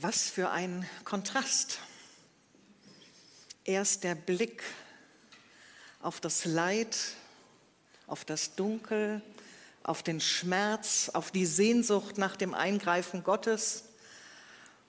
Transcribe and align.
Was 0.00 0.30
für 0.30 0.50
ein 0.50 0.88
Kontrast. 1.04 1.78
Erst 3.64 4.04
der 4.04 4.14
Blick 4.14 4.62
auf 6.00 6.18
das 6.18 6.46
Leid, 6.46 6.96
auf 8.06 8.24
das 8.24 8.54
Dunkel, 8.54 9.20
auf 9.82 10.02
den 10.02 10.20
Schmerz, 10.20 11.10
auf 11.12 11.30
die 11.30 11.44
Sehnsucht 11.44 12.16
nach 12.16 12.36
dem 12.36 12.54
Eingreifen 12.54 13.22
Gottes 13.22 13.84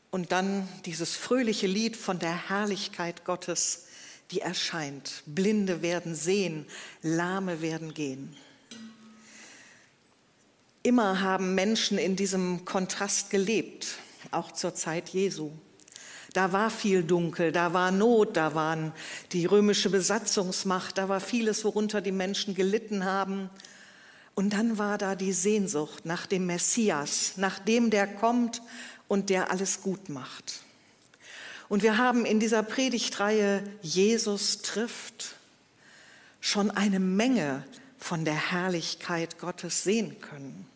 und 0.09 0.31
dann 0.31 0.69
dieses 0.85 1.17
fröhliche 1.17 1.67
Lied 1.67 1.97
von 1.97 2.17
der 2.17 2.49
Herrlichkeit 2.49 3.25
Gottes, 3.25 3.87
die 4.31 4.39
erscheint. 4.39 5.23
Blinde 5.25 5.81
werden 5.81 6.15
sehen, 6.15 6.65
Lahme 7.01 7.61
werden 7.61 7.93
gehen. 7.93 8.37
Immer 10.81 11.19
haben 11.19 11.55
Menschen 11.55 11.97
in 11.97 12.15
diesem 12.15 12.63
Kontrast 12.63 13.29
gelebt 13.31 13.97
auch 14.33 14.51
zur 14.51 14.75
Zeit 14.75 15.09
Jesu. 15.09 15.51
Da 16.33 16.51
war 16.51 16.71
viel 16.71 17.03
Dunkel, 17.03 17.51
da 17.51 17.73
war 17.73 17.91
Not, 17.91 18.37
da 18.37 18.55
waren 18.55 18.91
die 19.31 19.45
römische 19.45 19.89
Besatzungsmacht, 19.89 20.97
da 20.97 21.07
war 21.07 21.19
vieles, 21.19 21.63
worunter 21.63 22.01
die 22.01 22.11
Menschen 22.11 22.55
gelitten 22.55 23.05
haben. 23.05 23.49
Und 24.33 24.53
dann 24.53 24.79
war 24.79 24.97
da 24.97 25.15
die 25.15 25.33
Sehnsucht 25.33 26.05
nach 26.05 26.25
dem 26.25 26.47
Messias, 26.47 27.33
nach 27.35 27.59
dem, 27.59 27.91
der 27.91 28.07
kommt 28.07 28.63
und 29.07 29.29
der 29.29 29.51
alles 29.51 29.81
gut 29.81 30.09
macht. 30.09 30.61
Und 31.69 31.83
wir 31.83 31.97
haben 31.97 32.25
in 32.25 32.39
dieser 32.39 32.63
Predigtreihe 32.63 33.63
Jesus 33.81 34.63
trifft 34.63 35.35
schon 36.41 36.71
eine 36.71 36.99
Menge 36.99 37.63
von 37.99 38.25
der 38.25 38.51
Herrlichkeit 38.51 39.39
Gottes 39.39 39.83
sehen 39.83 40.19
können. 40.19 40.67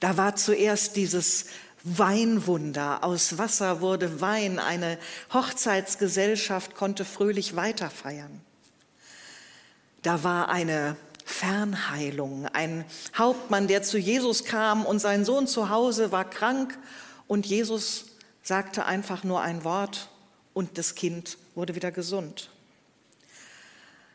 Da 0.00 0.16
war 0.16 0.36
zuerst 0.36 0.96
dieses 0.96 1.46
Weinwunder. 1.86 3.04
Aus 3.04 3.38
Wasser 3.38 3.80
wurde 3.80 4.20
Wein. 4.20 4.58
Eine 4.58 4.98
Hochzeitsgesellschaft 5.32 6.74
konnte 6.74 7.04
fröhlich 7.04 7.54
weiterfeiern. 7.54 8.40
Da 10.02 10.24
war 10.24 10.48
eine 10.48 10.96
Fernheilung. 11.24 12.46
Ein 12.46 12.84
Hauptmann, 13.16 13.68
der 13.68 13.84
zu 13.84 13.98
Jesus 13.98 14.44
kam 14.44 14.84
und 14.84 14.98
sein 14.98 15.24
Sohn 15.24 15.46
zu 15.46 15.70
Hause 15.70 16.10
war 16.10 16.28
krank 16.28 16.76
und 17.28 17.46
Jesus 17.46 18.06
sagte 18.42 18.84
einfach 18.84 19.22
nur 19.22 19.42
ein 19.42 19.62
Wort 19.62 20.08
und 20.54 20.78
das 20.78 20.96
Kind 20.96 21.38
wurde 21.54 21.76
wieder 21.76 21.92
gesund. 21.92 22.50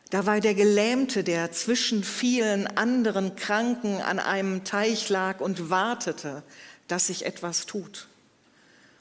Da 0.10 0.26
war 0.26 0.42
der 0.42 0.56
Gelähmte, 0.56 1.24
der 1.24 1.54
zwischen 1.54 2.04
vielen 2.04 2.68
anderen 2.68 3.38
Kranken 3.38 4.02
an 4.02 4.20
einem 4.20 4.66
Teich 4.66 5.08
lag 5.08 5.40
und 5.40 5.70
wartete, 5.70 6.44
dass 6.92 7.08
sich 7.08 7.26
etwas 7.26 7.66
tut. 7.66 8.08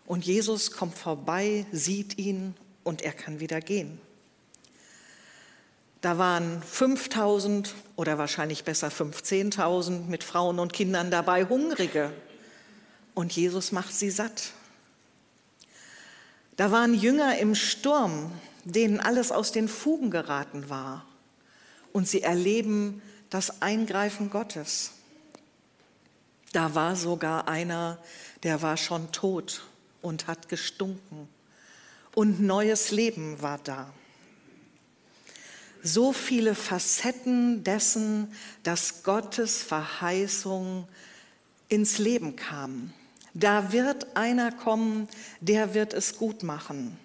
Und 0.07 0.25
Jesus 0.25 0.71
kommt 0.71 0.97
vorbei, 0.97 1.67
sieht 1.73 2.19
ihn 2.19 2.55
und 2.85 3.03
er 3.03 3.13
kann 3.13 3.41
wieder 3.41 3.61
gehen. 3.61 3.99
Da 6.01 6.17
waren 6.17 6.63
5000 6.63 7.75
oder 7.97 8.17
wahrscheinlich 8.17 8.65
besser 8.65 8.89
15.000 8.89 10.07
mit 10.07 10.25
Frauen 10.25 10.59
und 10.59 10.73
Kindern 10.73 11.11
dabei, 11.11 11.45
Hungrige. 11.45 12.13
Und 13.15 13.33
Jesus 13.33 13.73
macht 13.73 13.93
sie 13.93 14.11
satt. 14.11 14.53
Da 16.57 16.71
waren 16.71 16.95
Jünger 16.95 17.39
im 17.39 17.55
Sturm, 17.55 18.33
denen 18.65 19.01
alles 19.01 19.33
aus 19.33 19.53
den 19.53 19.69
Fugen 19.69 20.11
geraten 20.11 20.71
war. 20.71 21.05
Und 21.93 22.09
sie 22.09 22.23
erleben 22.23 23.03
das 23.31 23.63
Eingreifen 23.63 24.31
Gottes. 24.31 24.93
Da 26.53 26.75
war 26.75 26.97
sogar 26.97 27.49
einer, 27.49 27.99
der 28.43 28.63
war 28.63 28.77
schon 28.77 29.13
tot 29.13 29.63
und 30.03 30.27
hat 30.27 30.49
gestunken. 30.49 31.29
Und 32.15 32.41
neues 32.41 32.91
Leben 32.91 33.41
war 33.41 33.59
da. 33.63 33.93
So 35.83 36.13
viele 36.13 36.55
Facetten 36.55 37.65
dessen, 37.65 38.35
dass 38.65 39.03
Gottes 39.03 39.63
Verheißung 39.63 40.87
ins 41.69 41.99
Leben 41.99 42.37
kam. 42.37 42.93
Da 43.33 43.73
wird 43.73 44.17
einer 44.17 44.51
kommen, 44.51 45.09
der 45.41 45.73
wird 45.73 45.95
es 45.95 46.17
gut 46.19 46.43
machen. 46.43 46.99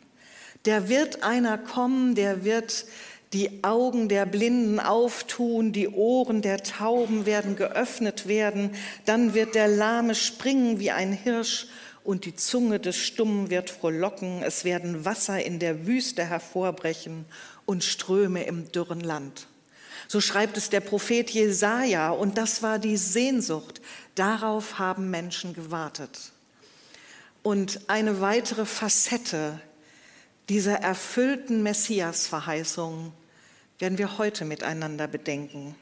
Der 0.66 0.90
wird 0.90 1.22
einer 1.24 1.60
kommen, 1.60 2.16
der 2.16 2.44
wird 2.44 2.86
die 3.34 3.64
Augen 3.64 4.08
der 4.08 4.26
Blinden 4.26 4.80
auftun, 4.80 5.72
die 5.72 5.90
Ohren 5.90 6.42
der 6.42 6.64
Tauben 6.64 7.26
werden 7.26 7.56
geöffnet 7.56 8.28
werden, 8.28 8.72
dann 9.06 9.34
wird 9.34 9.56
der 9.56 9.68
Lahme 9.68 10.16
springen 10.16 10.80
wie 10.80 10.92
ein 10.92 11.12
Hirsch 11.12 11.68
und 12.04 12.26
die 12.26 12.36
Zunge 12.36 12.80
des 12.80 12.98
Stummen 12.98 13.50
wird 13.50 13.70
frohlocken, 13.70 14.44
es 14.44 14.64
werden 14.64 15.06
Wasser 15.06 15.44
in 15.44 15.60
der 15.60 15.88
Wüste 15.88 16.24
hervorbrechen 16.24 17.26
und 17.66 17.84
Ströme 17.84 18.44
im 18.44 18.72
dürren 18.72 19.02
Land. 19.02 19.48
So 20.08 20.22
schreibt 20.22 20.56
es 20.56 20.70
der 20.70 20.82
Prophet 20.82 21.32
Jesaja 21.32 22.12
und 22.12 22.38
das 22.38 22.62
war 22.62 22.78
die 22.78 22.98
Sehnsucht. 22.98 23.82
Darauf 24.14 24.78
haben 24.78 25.10
Menschen 25.10 25.54
gewartet. 25.54 26.32
Und 27.42 27.90
eine 27.90 28.22
weitere 28.22 28.66
Facette 28.66 29.60
dieser 30.50 30.76
erfüllten 30.76 31.64
Messias-Verheißung 31.64 33.12
werden 33.80 33.98
wir 33.98 34.18
heute 34.18 34.46
miteinander 34.46 35.08
bedenken. 35.08 35.76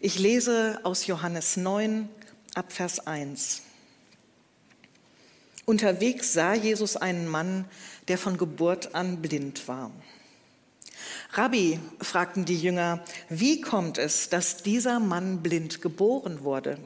Ich 0.00 0.18
lese 0.18 0.80
aus 0.84 1.06
Johannes 1.06 1.56
9 1.56 2.08
ab 2.54 2.72
Vers 2.72 3.06
1. 3.06 3.62
Unterwegs 5.66 6.32
sah 6.32 6.54
Jesus 6.54 6.96
einen 6.96 7.28
Mann, 7.28 7.66
der 8.08 8.16
von 8.16 8.38
Geburt 8.38 8.94
an 8.94 9.20
blind 9.20 9.68
war. 9.68 9.90
Rabbi, 11.32 11.78
fragten 12.00 12.46
die 12.46 12.56
Jünger, 12.56 13.04
wie 13.28 13.60
kommt 13.60 13.98
es, 13.98 14.30
dass 14.30 14.62
dieser 14.62 14.98
Mann 14.98 15.42
blind 15.42 15.82
geboren 15.82 16.42
wurde? 16.42 16.78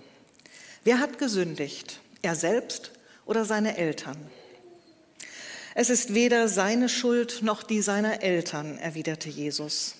Wer 0.83 0.99
hat 0.99 1.19
gesündigt, 1.19 2.01
er 2.23 2.35
selbst 2.35 2.91
oder 3.25 3.45
seine 3.45 3.77
Eltern? 3.77 4.17
Es 5.75 5.89
ist 5.89 6.15
weder 6.15 6.49
seine 6.49 6.89
Schuld 6.89 7.43
noch 7.43 7.63
die 7.63 7.81
seiner 7.81 8.23
Eltern, 8.23 8.79
erwiderte 8.79 9.31
Jesus. 9.31 9.95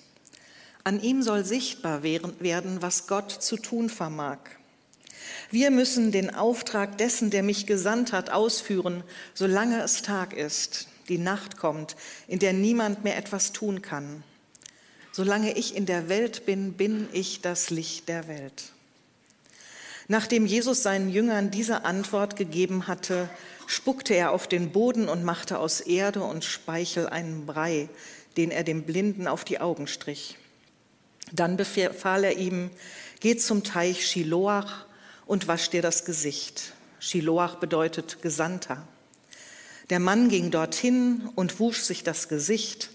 An 0.85 1.01
ihm 1.01 1.23
soll 1.23 1.45
sichtbar 1.45 2.03
werden, 2.03 2.83
was 2.83 3.07
Gott 3.07 3.31
zu 3.31 3.57
tun 3.57 3.89
vermag. 3.89 4.39
Wir 5.51 5.71
müssen 5.71 6.13
den 6.13 6.35
Auftrag 6.35 6.99
dessen, 6.99 7.31
der 7.31 7.43
mich 7.43 7.67
gesandt 7.67 8.13
hat, 8.13 8.31
ausführen, 8.31 9.03
solange 9.33 9.81
es 9.83 10.03
Tag 10.03 10.35
ist, 10.35 10.89
die 11.09 11.19
Nacht 11.19 11.57
kommt, 11.57 11.97
in 12.27 12.39
der 12.39 12.53
niemand 12.53 13.05
mehr 13.05 13.17
etwas 13.17 13.53
tun 13.53 13.81
kann. 13.81 14.25
Solange 15.13 15.57
ich 15.57 15.77
in 15.77 15.87
der 15.87 16.09
Welt 16.09 16.47
bin, 16.47 16.73
bin 16.75 17.09
ich 17.13 17.41
das 17.41 17.71
Licht 17.71 18.09
der 18.09 18.29
Welt. 18.29 18.73
Nachdem 20.09 20.47
Jesus 20.47 20.83
seinen 20.83 21.09
Jüngern 21.11 21.51
diese 21.51 21.85
Antwort 21.85 22.37
gegeben 22.37 22.87
hatte, 22.87 23.31
spuckte 23.67 24.15
er 24.15 24.33
auf 24.33 24.47
den 24.47 24.73
Boden 24.73 25.09
und 25.09 25.25
machte 25.25 25.59
aus 25.59 25.81
Erde 25.81 26.23
und 26.23 26.45
Speichel 26.45 27.09
einen 27.09 27.47
Brei, 27.47 27.89
den 28.37 28.51
er 28.51 28.65
dem 28.65 28.85
Blinden 28.85 29.27
auf 29.27 29.45
die 29.45 29.61
Augen 29.61 29.87
strich. 29.87 30.39
Dann 31.33 31.57
befahl 31.57 32.25
er 32.25 32.37
ihm, 32.37 32.71
geh 33.21 33.37
zum 33.37 33.65
Teich 33.65 34.07
Shiloach 34.07 34.87
und 35.27 35.49
wasch 35.49 35.71
dir 35.71 35.83
das 35.83 36.05
Gesicht. 36.05 36.73
Shiloach 36.99 37.57
bedeutet 37.57 38.23
Gesandter. 38.23 38.87
Der 39.91 39.99
Mann 39.99 40.29
ging 40.29 40.51
dorthin 40.51 41.29
und 41.35 41.59
wusch 41.59 41.81
sich 41.81 42.05
das 42.05 42.29
Gesicht, 42.29 42.91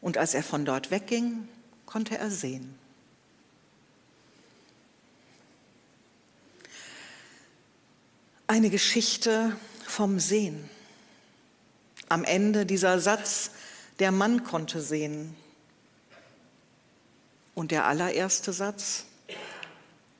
und 0.00 0.18
als 0.18 0.34
er 0.34 0.42
von 0.42 0.64
dort 0.64 0.90
wegging, 0.90 1.48
konnte 1.86 2.18
er 2.18 2.30
sehen. 2.30 2.74
Eine 8.46 8.70
Geschichte 8.70 9.56
vom 9.86 10.20
Sehen. 10.20 10.68
Am 12.08 12.24
Ende 12.24 12.66
dieser 12.66 13.00
Satz, 13.00 13.50
der 13.98 14.12
Mann 14.12 14.44
konnte 14.44 14.80
sehen. 14.80 15.34
Und 17.54 17.70
der 17.70 17.86
allererste 17.86 18.52
Satz, 18.52 19.04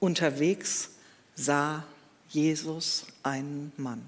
unterwegs 0.01 0.91
sah 1.35 1.85
Jesus 2.29 3.07
einen 3.23 3.73
Mann. 3.77 4.03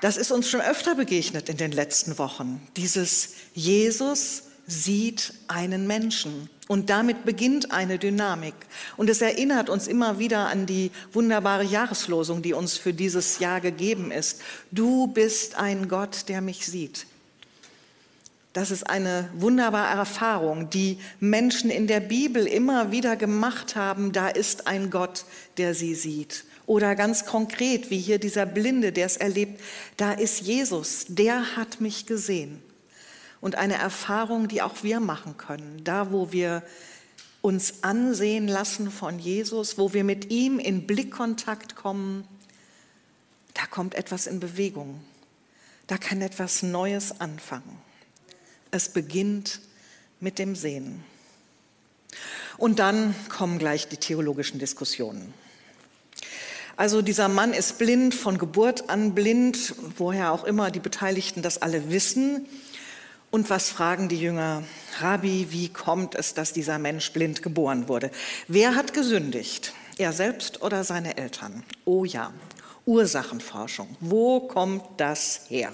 Das 0.00 0.16
ist 0.16 0.30
uns 0.30 0.50
schon 0.50 0.60
öfter 0.60 0.94
begegnet 0.94 1.48
in 1.48 1.56
den 1.56 1.72
letzten 1.72 2.18
Wochen. 2.18 2.66
Dieses 2.76 3.34
Jesus 3.54 4.42
sieht 4.66 5.32
einen 5.48 5.86
Menschen. 5.86 6.50
Und 6.68 6.90
damit 6.90 7.24
beginnt 7.24 7.70
eine 7.70 7.98
Dynamik. 7.98 8.54
Und 8.96 9.08
es 9.08 9.22
erinnert 9.22 9.70
uns 9.70 9.86
immer 9.86 10.18
wieder 10.18 10.48
an 10.48 10.66
die 10.66 10.90
wunderbare 11.12 11.64
Jahreslosung, 11.64 12.42
die 12.42 12.54
uns 12.54 12.76
für 12.76 12.92
dieses 12.92 13.38
Jahr 13.38 13.60
gegeben 13.60 14.10
ist. 14.10 14.42
Du 14.72 15.06
bist 15.06 15.56
ein 15.56 15.88
Gott, 15.88 16.28
der 16.28 16.40
mich 16.40 16.66
sieht. 16.66 17.06
Das 18.52 18.70
ist 18.70 18.88
eine 18.88 19.28
wunderbare 19.34 19.96
Erfahrung, 19.96 20.70
die 20.70 20.98
Menschen 21.20 21.68
in 21.68 21.86
der 21.86 22.00
Bibel 22.00 22.46
immer 22.46 22.90
wieder 22.90 23.14
gemacht 23.14 23.76
haben. 23.76 24.12
Da 24.12 24.28
ist 24.28 24.66
ein 24.66 24.90
Gott, 24.90 25.26
der 25.58 25.74
sie 25.74 25.94
sieht. 25.94 26.44
Oder 26.64 26.96
ganz 26.96 27.26
konkret, 27.26 27.90
wie 27.90 27.98
hier 27.98 28.18
dieser 28.18 28.46
Blinde, 28.46 28.92
der 28.92 29.06
es 29.06 29.18
erlebt, 29.18 29.60
da 29.98 30.12
ist 30.12 30.40
Jesus, 30.40 31.04
der 31.08 31.56
hat 31.56 31.80
mich 31.80 32.06
gesehen. 32.06 32.60
Und 33.46 33.54
eine 33.54 33.76
Erfahrung, 33.76 34.48
die 34.48 34.60
auch 34.60 34.82
wir 34.82 34.98
machen 34.98 35.36
können, 35.36 35.84
da 35.84 36.10
wo 36.10 36.32
wir 36.32 36.64
uns 37.42 37.84
ansehen 37.84 38.48
lassen 38.48 38.90
von 38.90 39.20
Jesus, 39.20 39.78
wo 39.78 39.92
wir 39.92 40.02
mit 40.02 40.32
ihm 40.32 40.58
in 40.58 40.84
Blickkontakt 40.88 41.76
kommen, 41.76 42.26
da 43.54 43.64
kommt 43.66 43.94
etwas 43.94 44.26
in 44.26 44.40
Bewegung. 44.40 45.00
Da 45.86 45.96
kann 45.96 46.22
etwas 46.22 46.64
Neues 46.64 47.20
anfangen. 47.20 47.78
Es 48.72 48.88
beginnt 48.88 49.60
mit 50.18 50.40
dem 50.40 50.56
Sehen. 50.56 51.04
Und 52.58 52.80
dann 52.80 53.14
kommen 53.28 53.60
gleich 53.60 53.86
die 53.86 53.98
theologischen 53.98 54.58
Diskussionen. 54.58 55.32
Also 56.76 57.00
dieser 57.00 57.28
Mann 57.28 57.52
ist 57.52 57.78
blind, 57.78 58.12
von 58.12 58.38
Geburt 58.38 58.90
an 58.90 59.14
blind, 59.14 59.76
woher 59.98 60.32
auch 60.32 60.42
immer 60.42 60.72
die 60.72 60.80
Beteiligten 60.80 61.42
das 61.42 61.62
alle 61.62 61.92
wissen. 61.92 62.48
Und 63.30 63.50
was 63.50 63.70
fragen 63.70 64.08
die 64.08 64.20
Jünger? 64.20 64.62
Rabbi, 65.00 65.48
wie 65.50 65.68
kommt 65.68 66.14
es, 66.14 66.34
dass 66.34 66.52
dieser 66.52 66.78
Mensch 66.78 67.12
blind 67.12 67.42
geboren 67.42 67.88
wurde? 67.88 68.10
Wer 68.48 68.74
hat 68.74 68.94
gesündigt? 68.94 69.74
Er 69.98 70.12
selbst 70.12 70.62
oder 70.62 70.84
seine 70.84 71.16
Eltern? 71.16 71.64
Oh 71.84 72.04
ja, 72.04 72.32
Ursachenforschung. 72.84 73.96
Wo 74.00 74.40
kommt 74.40 74.84
das 74.98 75.42
her? 75.48 75.72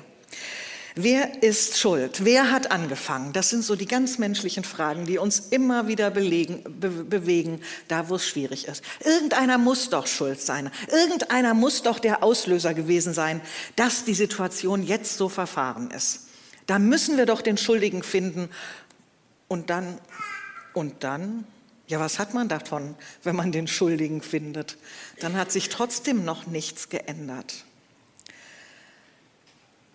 Wer 0.95 1.43
ist 1.43 1.79
schuld? 1.79 2.25
Wer 2.25 2.51
hat 2.51 2.71
angefangen? 2.71 3.33
Das 3.33 3.49
sind 3.49 3.65
so 3.65 3.77
die 3.77 3.87
ganz 3.87 4.19
menschlichen 4.19 4.63
Fragen, 4.63 5.07
die 5.07 5.17
uns 5.17 5.39
immer 5.39 5.89
wieder 5.89 6.11
belegen, 6.11 6.63
be 6.65 6.91
bewegen, 6.91 7.63
da 7.89 8.11
wo 8.11 8.17
es 8.17 8.27
schwierig 8.27 8.69
ist. 8.69 8.83
Irgendeiner 9.03 9.57
muss 9.57 9.89
doch 9.89 10.07
schuld 10.07 10.41
sein. 10.41 10.71
Irgendeiner 10.91 11.55
muss 11.55 11.83
doch 11.83 11.99
der 11.99 12.23
Auslöser 12.23 12.75
gewesen 12.75 13.15
sein, 13.15 13.41
dass 13.77 14.05
die 14.05 14.15
Situation 14.15 14.83
jetzt 14.83 15.17
so 15.17 15.31
verfahren 15.31 15.91
ist. 15.91 16.27
Da 16.67 16.79
müssen 16.79 17.17
wir 17.17 17.27
doch 17.27 17.43
den 17.43 17.57
Schuldigen 17.57 18.03
finden. 18.03 18.49
Und 19.49 19.71
dann, 19.71 19.99
und 20.73 21.05
dann, 21.05 21.45
ja, 21.87 22.01
was 22.01 22.19
hat 22.19 22.35
man 22.35 22.49
davon, 22.49 22.95
wenn 23.23 23.37
man 23.37 23.53
den 23.53 23.67
Schuldigen 23.67 24.23
findet? 24.23 24.79
Dann 25.21 25.37
hat 25.37 25.53
sich 25.53 25.69
trotzdem 25.69 26.25
noch 26.25 26.47
nichts 26.47 26.89
geändert. 26.89 27.65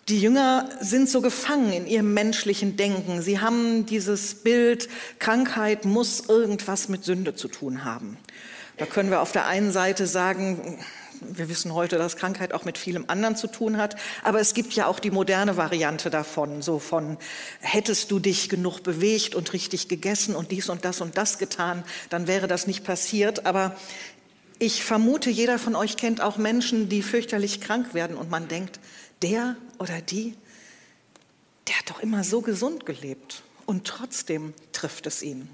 Die 0.08 0.20
Jünger 0.20 0.70
sind 0.80 1.08
so 1.08 1.20
gefangen 1.20 1.70
in 1.72 1.86
ihrem 1.86 2.14
menschlichen 2.14 2.76
Denken. 2.76 3.20
Sie 3.20 3.40
haben 3.40 3.84
dieses 3.84 4.36
Bild, 4.36 4.88
Krankheit 5.18 5.84
muss 5.84 6.28
irgendwas 6.28 6.88
mit 6.88 7.04
Sünde 7.04 7.34
zu 7.34 7.48
tun 7.48 7.84
haben. 7.84 8.16
Da 8.78 8.86
können 8.86 9.10
wir 9.10 9.20
auf 9.20 9.32
der 9.32 9.46
einen 9.46 9.70
Seite 9.70 10.06
sagen, 10.06 10.78
wir 11.20 11.48
wissen 11.48 11.74
heute, 11.74 11.98
dass 11.98 12.16
Krankheit 12.16 12.52
auch 12.52 12.64
mit 12.64 12.78
vielem 12.78 13.04
anderen 13.08 13.36
zu 13.36 13.46
tun 13.46 13.76
hat, 13.76 13.96
aber 14.22 14.40
es 14.40 14.54
gibt 14.54 14.72
ja 14.72 14.86
auch 14.86 14.98
die 14.98 15.10
moderne 15.10 15.56
Variante 15.56 16.10
davon, 16.10 16.62
so 16.62 16.78
von 16.78 17.18
hättest 17.60 18.10
du 18.10 18.18
dich 18.18 18.48
genug 18.48 18.82
bewegt 18.82 19.34
und 19.34 19.52
richtig 19.52 19.88
gegessen 19.88 20.34
und 20.34 20.50
dies 20.50 20.68
und 20.68 20.84
das 20.84 21.00
und 21.00 21.16
das 21.16 21.38
getan, 21.38 21.84
dann 22.10 22.26
wäre 22.26 22.46
das 22.46 22.66
nicht 22.66 22.84
passiert. 22.84 23.46
Aber 23.46 23.76
ich 24.58 24.84
vermute, 24.84 25.30
jeder 25.30 25.58
von 25.58 25.74
euch 25.74 25.96
kennt 25.96 26.20
auch 26.20 26.36
Menschen, 26.36 26.88
die 26.88 27.02
fürchterlich 27.02 27.60
krank 27.60 27.94
werden 27.94 28.16
und 28.16 28.30
man 28.30 28.48
denkt, 28.48 28.80
der 29.22 29.56
oder 29.78 30.00
die, 30.00 30.34
der 31.66 31.78
hat 31.78 31.90
doch 31.90 32.00
immer 32.00 32.24
so 32.24 32.40
gesund 32.40 32.86
gelebt 32.86 33.42
und 33.66 33.86
trotzdem 33.86 34.54
trifft 34.72 35.06
es 35.06 35.22
ihn. 35.22 35.48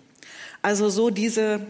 Also 0.63 0.89
so 0.89 1.11
diese 1.11 1.67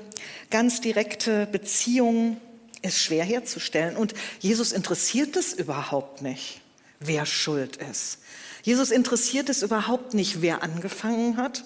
ganz 0.51 0.81
direkte 0.81 1.47
Beziehung 1.47 2.37
ist 2.85 2.99
schwer 2.99 3.25
herzustellen 3.25 3.97
und 3.97 4.15
Jesus 4.41 4.73
interessiert 4.73 5.37
es 5.37 5.53
überhaupt 5.53 6.23
nicht, 6.23 6.61
wer 7.01 7.27
schuld 7.27 7.77
ist. 7.77 8.19
Jesus 8.63 8.91
interessiert 8.91 9.49
es 9.49 9.63
überhaupt 9.63 10.15
nicht, 10.15 10.43
wer 10.43 10.63
angefangen 10.63 11.37
hat, 11.37 11.65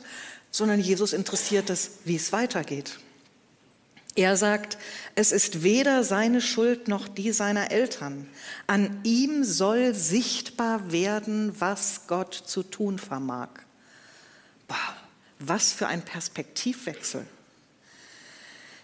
sondern 0.51 0.81
Jesus 0.81 1.13
interessiert 1.13 1.71
es, 1.71 1.91
wie 2.05 2.17
es 2.17 2.33
weitergeht. 2.33 2.99
Er 4.15 4.37
sagt, 4.37 4.79
es 5.15 5.31
ist 5.31 5.63
weder 5.63 6.03
seine 6.03 6.41
Schuld 6.41 6.89
noch 6.89 7.07
die 7.07 7.31
seiner 7.31 7.71
Eltern. 7.71 8.29
An 8.67 9.01
ihm 9.05 9.45
soll 9.45 9.95
sichtbar 9.95 10.91
werden, 10.91 11.55
was 11.61 12.09
Gott 12.09 12.35
zu 12.35 12.65
tun 12.65 12.99
vermag. 12.99 13.51
Boah, 14.67 14.97
was 15.39 15.73
für 15.73 15.87
ein 15.87 16.03
Perspektivwechsel. 16.03 17.27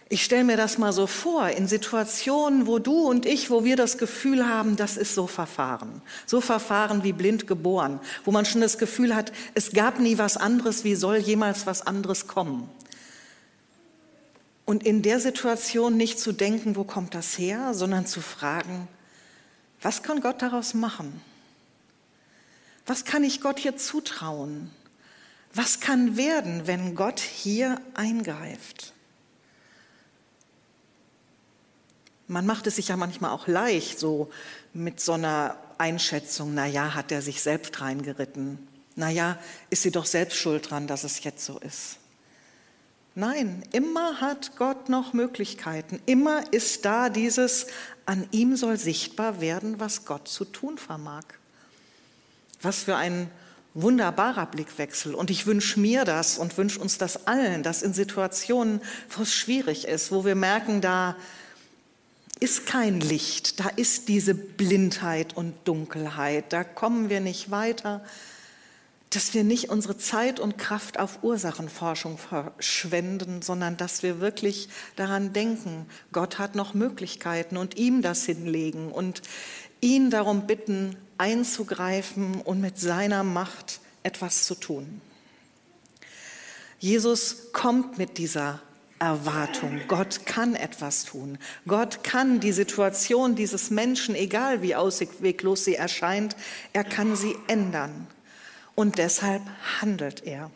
Ich 0.07 0.23
stelle 0.23 0.43
mir 0.43 0.55
das 0.55 0.77
mal 0.77 0.93
so 0.93 1.07
vor, 1.07 1.49
in 1.49 1.67
Situationen, 1.67 2.67
wo 2.67 2.77
du 2.77 3.07
und 3.07 3.25
ich, 3.25 3.49
wo 3.49 3.63
wir 3.63 3.75
das 3.75 3.97
Gefühl 3.97 4.47
haben, 4.47 4.75
das 4.75 4.97
ist 4.97 5.15
so 5.15 5.25
verfahren, 5.25 6.01
so 6.27 6.41
verfahren 6.41 7.03
wie 7.03 7.13
blind 7.13 7.47
geboren, 7.47 7.99
wo 8.23 8.31
man 8.31 8.45
schon 8.45 8.61
das 8.61 8.77
Gefühl 8.77 9.15
hat, 9.15 9.31
es 9.55 9.71
gab 9.71 9.99
nie 9.99 10.19
was 10.19 10.37
anderes, 10.37 10.83
wie 10.83 10.93
soll 10.93 11.17
jemals 11.17 11.65
was 11.65 11.81
anderes 11.81 12.27
kommen? 12.27 12.69
Und 14.65 14.83
in 14.83 15.01
der 15.01 15.19
Situation 15.19 15.97
nicht 15.97 16.19
zu 16.19 16.33
denken, 16.33 16.75
wo 16.75 16.83
kommt 16.83 17.15
das 17.15 17.37
her, 17.37 17.73
sondern 17.73 18.05
zu 18.05 18.21
fragen, 18.21 18.87
was 19.81 20.03
kann 20.03 20.21
Gott 20.21 20.41
daraus 20.41 20.75
machen? 20.75 21.19
Was 22.85 23.05
kann 23.05 23.23
ich 23.23 23.41
Gott 23.41 23.59
hier 23.59 23.77
zutrauen? 23.77 24.69
Was 25.53 25.79
kann 25.79 26.17
werden, 26.17 26.67
wenn 26.67 26.95
Gott 26.95 27.19
hier 27.19 27.79
eingreift? 27.95 28.94
Man 32.27 32.45
macht 32.45 32.67
es 32.67 32.77
sich 32.77 32.87
ja 32.87 32.97
manchmal 32.97 33.31
auch 33.31 33.47
leicht, 33.47 33.99
so 33.99 34.31
mit 34.73 34.99
so 34.99 35.13
einer 35.13 35.57
Einschätzung, 35.77 36.53
na 36.53 36.65
ja, 36.65 36.95
hat 36.95 37.11
er 37.11 37.21
sich 37.21 37.41
selbst 37.41 37.81
reingeritten? 37.81 38.67
Na 38.95 39.09
ja, 39.09 39.37
ist 39.69 39.83
sie 39.83 39.91
doch 39.91 40.05
selbst 40.05 40.37
schuld 40.37 40.69
dran, 40.69 40.87
dass 40.87 41.03
es 41.03 41.23
jetzt 41.23 41.45
so 41.45 41.59
ist? 41.59 41.97
Nein, 43.13 43.63
immer 43.71 44.19
hat 44.19 44.57
Gott 44.57 44.89
noch 44.89 45.13
Möglichkeiten. 45.13 46.01
Immer 46.05 46.51
ist 46.51 46.83
da 46.83 47.09
dieses, 47.09 47.67
an 48.05 48.27
ihm 48.31 48.57
soll 48.57 48.77
sichtbar 48.77 49.39
werden, 49.39 49.79
was 49.79 50.03
Gott 50.03 50.27
zu 50.27 50.43
tun 50.43 50.77
vermag. 50.77 51.23
Was 52.61 52.83
für 52.83 52.97
ein 52.97 53.31
wunderbarer 53.73 54.45
Blickwechsel. 54.47 55.15
Und 55.15 55.29
ich 55.29 55.45
wünsche 55.45 55.79
mir 55.79 56.03
das 56.03 56.37
und 56.37 56.57
wünsche 56.57 56.79
uns 56.79 56.97
das 56.97 57.27
allen, 57.27 57.63
dass 57.63 57.83
in 57.83 57.93
Situationen, 57.93 58.81
wo 59.09 59.23
es 59.23 59.33
schwierig 59.33 59.87
ist, 59.87 60.11
wo 60.11 60.25
wir 60.25 60.35
merken, 60.35 60.81
da 60.81 61.15
ist 62.39 62.65
kein 62.65 62.99
Licht, 62.99 63.59
da 63.59 63.69
ist 63.69 64.07
diese 64.09 64.35
Blindheit 64.35 65.35
und 65.37 65.53
Dunkelheit, 65.65 66.51
da 66.51 66.63
kommen 66.63 67.09
wir 67.09 67.21
nicht 67.21 67.51
weiter, 67.51 68.03
dass 69.09 69.33
wir 69.33 69.45
nicht 69.45 69.69
unsere 69.69 69.97
Zeit 69.97 70.41
und 70.41 70.57
Kraft 70.57 70.99
auf 70.99 71.23
Ursachenforschung 71.23 72.17
verschwenden, 72.17 73.41
sondern 73.41 73.77
dass 73.77 74.03
wir 74.03 74.19
wirklich 74.19 74.67
daran 74.97 75.31
denken, 75.31 75.85
Gott 76.11 76.37
hat 76.37 76.55
noch 76.55 76.73
Möglichkeiten 76.73 77.55
und 77.55 77.77
ihm 77.77 78.01
das 78.01 78.25
hinlegen 78.25 78.91
und 78.91 79.21
ihn 79.79 80.09
darum 80.09 80.47
bitten, 80.47 80.97
einzugreifen 81.17 82.41
und 82.41 82.59
mit 82.59 82.77
seiner 82.77 83.23
Macht 83.23 83.79
etwas 84.03 84.43
zu 84.43 84.55
tun. 84.55 85.01
Jesus 86.79 87.53
kommt 87.53 87.97
mit 87.97 88.17
dieser 88.17 88.59
Erwartung. 88.99 89.81
Gott 89.87 90.25
kann 90.25 90.55
etwas 90.55 91.03
tun. 91.03 91.37
Gott 91.67 92.03
kann 92.03 92.39
die 92.39 92.53
Situation 92.53 93.35
dieses 93.35 93.69
Menschen, 93.69 94.15
egal 94.15 94.61
wie 94.61 94.75
ausweglos 94.75 95.65
sie 95.65 95.75
erscheint, 95.75 96.35
er 96.73 96.83
kann 96.83 97.15
sie 97.15 97.35
ändern 97.47 98.07
und 98.75 98.97
deshalb 98.97 99.41
handelt 99.81 100.25
er. 100.25 100.51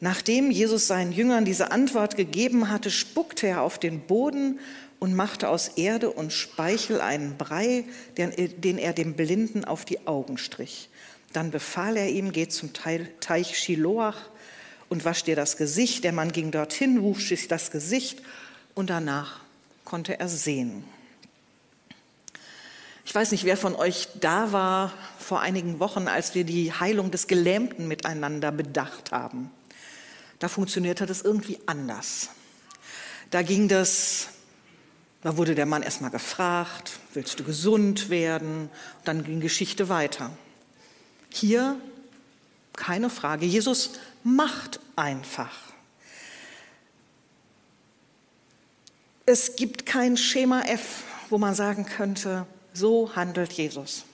Nachdem 0.00 0.50
Jesus 0.50 0.86
seinen 0.86 1.12
Jüngern 1.12 1.44
diese 1.44 1.70
Antwort 1.70 2.16
gegeben 2.16 2.70
hatte, 2.70 2.90
spuckte 2.90 3.46
er 3.46 3.62
auf 3.62 3.78
den 3.78 4.00
Boden 4.00 4.58
und 4.98 5.14
machte 5.14 5.48
aus 5.48 5.68
Erde 5.68 6.10
und 6.10 6.32
Speichel 6.32 7.00
einen 7.00 7.36
Brei, 7.36 7.84
den 8.16 8.78
er 8.78 8.92
dem 8.92 9.14
Blinden 9.14 9.64
auf 9.64 9.84
die 9.84 10.06
Augen 10.06 10.38
strich. 10.38 10.90
Dann 11.32 11.50
befahl 11.50 11.96
er 11.96 12.08
ihm, 12.08 12.32
geh 12.32 12.48
zum 12.48 12.72
Teich 12.72 13.58
Shiloach 13.58 14.16
und 14.94 15.04
wasch 15.04 15.24
dir 15.24 15.34
das 15.34 15.56
Gesicht. 15.56 16.04
Der 16.04 16.12
Mann 16.12 16.30
ging 16.30 16.52
dorthin, 16.52 17.02
wusch 17.02 17.28
sich 17.28 17.48
das 17.48 17.72
Gesicht 17.72 18.22
und 18.74 18.90
danach 18.90 19.40
konnte 19.84 20.20
er 20.20 20.28
sehen. 20.28 20.84
Ich 23.04 23.12
weiß 23.12 23.32
nicht, 23.32 23.44
wer 23.44 23.56
von 23.56 23.74
euch 23.74 24.06
da 24.20 24.52
war 24.52 24.92
vor 25.18 25.40
einigen 25.40 25.80
Wochen, 25.80 26.06
als 26.06 26.36
wir 26.36 26.44
die 26.44 26.72
Heilung 26.72 27.10
des 27.10 27.26
Gelähmten 27.26 27.88
miteinander 27.88 28.52
bedacht 28.52 29.10
haben. 29.10 29.50
Da 30.38 30.46
funktionierte 30.48 31.06
das 31.06 31.22
irgendwie 31.22 31.58
anders. 31.66 32.30
Da 33.32 33.42
ging 33.42 33.66
das, 33.66 34.28
da 35.22 35.36
wurde 35.36 35.56
der 35.56 35.66
Mann 35.66 35.82
erstmal 35.82 36.12
gefragt, 36.12 37.00
willst 37.14 37.40
du 37.40 37.42
gesund 37.42 38.10
werden? 38.10 38.70
Und 38.98 39.08
dann 39.08 39.24
ging 39.24 39.40
Geschichte 39.40 39.88
weiter. 39.88 40.30
Hier 41.30 41.80
keine 42.76 43.10
Frage. 43.10 43.46
Jesus 43.46 43.92
macht 44.22 44.80
einfach. 44.96 45.52
Es 49.26 49.56
gibt 49.56 49.86
kein 49.86 50.16
Schema 50.16 50.62
F 50.62 51.04
wo 51.30 51.38
man 51.38 51.54
sagen 51.54 51.86
könnte, 51.86 52.46
so 52.72 53.10
handelt 53.16 53.52
Jesus. 53.52 54.04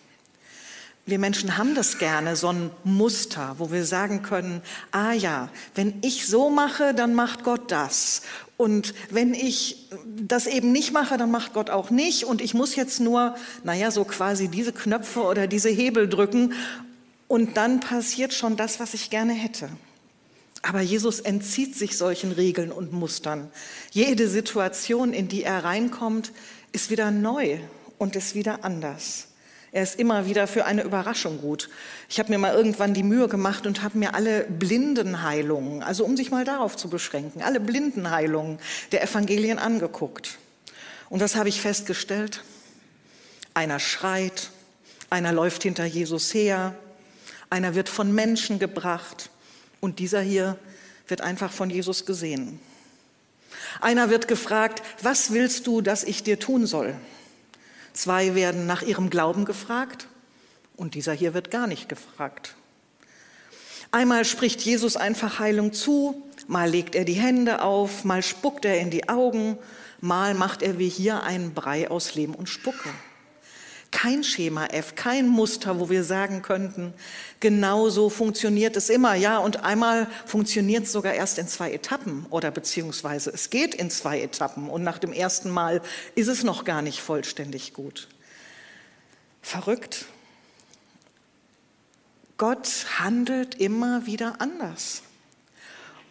Wir 1.06 1.18
Menschen 1.18 1.56
haben 1.56 1.74
das 1.74 1.98
gerne, 1.98 2.36
so 2.36 2.48
ein 2.48 2.70
Muster, 2.84 3.56
wo 3.58 3.72
wir 3.72 3.84
sagen 3.84 4.22
können, 4.22 4.62
ah 4.92 5.12
ja, 5.12 5.48
wenn 5.74 5.98
ich 6.02 6.26
so 6.26 6.50
mache, 6.50 6.94
dann 6.94 7.14
macht 7.14 7.42
Gott 7.42 7.72
das. 7.72 8.22
Und 8.56 8.94
wenn 9.10 9.34
ich 9.34 9.88
das 10.16 10.46
eben 10.46 10.72
nicht 10.72 10.92
mache, 10.92 11.16
dann 11.16 11.30
macht 11.30 11.54
Gott 11.54 11.70
auch 11.70 11.90
nicht. 11.90 12.24
Und 12.24 12.40
ich 12.40 12.54
muss 12.54 12.76
jetzt 12.76 13.00
nur, 13.00 13.34
naja, 13.64 13.90
so 13.90 14.04
quasi 14.04 14.48
diese 14.48 14.72
Knöpfe 14.72 15.22
oder 15.22 15.46
diese 15.46 15.70
Hebel 15.70 16.08
drücken. 16.08 16.52
Und 17.30 17.56
dann 17.56 17.78
passiert 17.78 18.34
schon 18.34 18.56
das, 18.56 18.80
was 18.80 18.92
ich 18.92 19.08
gerne 19.08 19.34
hätte. 19.34 19.68
Aber 20.62 20.80
Jesus 20.80 21.20
entzieht 21.20 21.76
sich 21.76 21.96
solchen 21.96 22.32
Regeln 22.32 22.72
und 22.72 22.92
Mustern. 22.92 23.52
Jede 23.92 24.28
Situation, 24.28 25.12
in 25.12 25.28
die 25.28 25.44
er 25.44 25.62
reinkommt, 25.62 26.32
ist 26.72 26.90
wieder 26.90 27.12
neu 27.12 27.60
und 27.98 28.16
ist 28.16 28.34
wieder 28.34 28.64
anders. 28.64 29.28
Er 29.70 29.84
ist 29.84 30.00
immer 30.00 30.26
wieder 30.26 30.48
für 30.48 30.64
eine 30.64 30.82
Überraschung 30.82 31.40
gut. 31.40 31.70
Ich 32.08 32.18
habe 32.18 32.32
mir 32.32 32.38
mal 32.38 32.52
irgendwann 32.52 32.94
die 32.94 33.04
Mühe 33.04 33.28
gemacht 33.28 33.64
und 33.64 33.84
habe 33.84 33.96
mir 33.96 34.14
alle 34.14 34.42
Blindenheilungen, 34.46 35.84
also 35.84 36.04
um 36.04 36.16
sich 36.16 36.32
mal 36.32 36.44
darauf 36.44 36.76
zu 36.76 36.90
beschränken, 36.90 37.42
alle 37.42 37.60
Blindenheilungen 37.60 38.58
der 38.90 39.04
Evangelien 39.04 39.60
angeguckt. 39.60 40.36
Und 41.08 41.22
das 41.22 41.36
habe 41.36 41.48
ich 41.48 41.60
festgestellt. 41.60 42.42
Einer 43.54 43.78
schreit, 43.78 44.50
einer 45.10 45.32
läuft 45.32 45.62
hinter 45.62 45.84
Jesus 45.84 46.34
her, 46.34 46.74
einer 47.50 47.74
wird 47.74 47.88
von 47.88 48.14
Menschen 48.14 48.58
gebracht 48.58 49.30
und 49.80 49.98
dieser 49.98 50.20
hier 50.20 50.56
wird 51.08 51.20
einfach 51.20 51.52
von 51.52 51.68
Jesus 51.68 52.06
gesehen. 52.06 52.60
Einer 53.80 54.10
wird 54.10 54.28
gefragt, 54.28 54.82
was 55.02 55.32
willst 55.32 55.66
du, 55.66 55.80
dass 55.80 56.04
ich 56.04 56.22
dir 56.22 56.38
tun 56.38 56.66
soll? 56.66 56.94
Zwei 57.92 58.34
werden 58.34 58.66
nach 58.66 58.82
ihrem 58.82 59.10
Glauben 59.10 59.44
gefragt 59.44 60.06
und 60.76 60.94
dieser 60.94 61.12
hier 61.12 61.34
wird 61.34 61.50
gar 61.50 61.66
nicht 61.66 61.88
gefragt. 61.88 62.54
Einmal 63.90 64.24
spricht 64.24 64.60
Jesus 64.60 64.96
einfach 64.96 65.40
Heilung 65.40 65.72
zu, 65.72 66.22
mal 66.46 66.70
legt 66.70 66.94
er 66.94 67.04
die 67.04 67.14
Hände 67.14 67.62
auf, 67.62 68.04
mal 68.04 68.22
spuckt 68.22 68.64
er 68.64 68.78
in 68.78 68.90
die 68.90 69.08
Augen, 69.08 69.58
mal 70.00 70.34
macht 70.34 70.62
er 70.62 70.78
wie 70.78 70.88
hier 70.88 71.24
einen 71.24 71.54
Brei 71.54 71.90
aus 71.90 72.14
Lehm 72.14 72.34
und 72.34 72.48
Spucke. 72.48 72.90
Kein 73.90 74.22
Schema 74.22 74.66
F, 74.66 74.94
kein 74.94 75.26
Muster, 75.26 75.80
wo 75.80 75.90
wir 75.90 76.04
sagen 76.04 76.42
könnten, 76.42 76.94
genau 77.40 77.88
so 77.88 78.08
funktioniert 78.08 78.76
es 78.76 78.88
immer. 78.88 79.14
Ja, 79.14 79.38
und 79.38 79.64
einmal 79.64 80.06
funktioniert 80.26 80.84
es 80.84 80.92
sogar 80.92 81.14
erst 81.14 81.38
in 81.38 81.48
zwei 81.48 81.72
Etappen 81.72 82.26
oder 82.30 82.52
beziehungsweise 82.52 83.30
es 83.30 83.50
geht 83.50 83.74
in 83.74 83.90
zwei 83.90 84.20
Etappen 84.20 84.68
und 84.70 84.84
nach 84.84 84.98
dem 84.98 85.12
ersten 85.12 85.50
Mal 85.50 85.82
ist 86.14 86.28
es 86.28 86.44
noch 86.44 86.64
gar 86.64 86.82
nicht 86.82 87.00
vollständig 87.00 87.74
gut. 87.74 88.08
Verrückt. 89.42 90.06
Gott 92.38 92.86
handelt 92.98 93.56
immer 93.56 94.06
wieder 94.06 94.40
anders. 94.40 95.02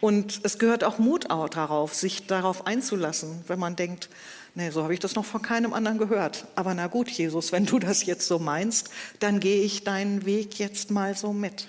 Und 0.01 0.41
es 0.43 0.59
gehört 0.59 0.83
auch 0.83 0.98
Mut 0.98 1.25
darauf, 1.29 1.93
sich 1.93 2.27
darauf 2.27 2.67
einzulassen, 2.67 3.43
wenn 3.48 3.59
man 3.59 3.75
denkt, 3.75 4.09
Nee, 4.55 4.71
so 4.71 4.83
habe 4.83 4.93
ich 4.93 4.99
das 4.99 5.15
noch 5.15 5.25
von 5.25 5.41
keinem 5.41 5.73
anderen 5.73 5.97
gehört. 5.97 6.45
Aber 6.55 6.73
na 6.73 6.87
gut, 6.87 7.09
Jesus, 7.09 7.51
wenn 7.51 7.65
du 7.65 7.79
das 7.79 8.05
jetzt 8.05 8.27
so 8.27 8.39
meinst, 8.39 8.89
dann 9.19 9.39
gehe 9.39 9.61
ich 9.61 9.83
deinen 9.83 10.25
Weg 10.25 10.59
jetzt 10.59 10.91
mal 10.91 11.15
so 11.15 11.33
mit. 11.33 11.67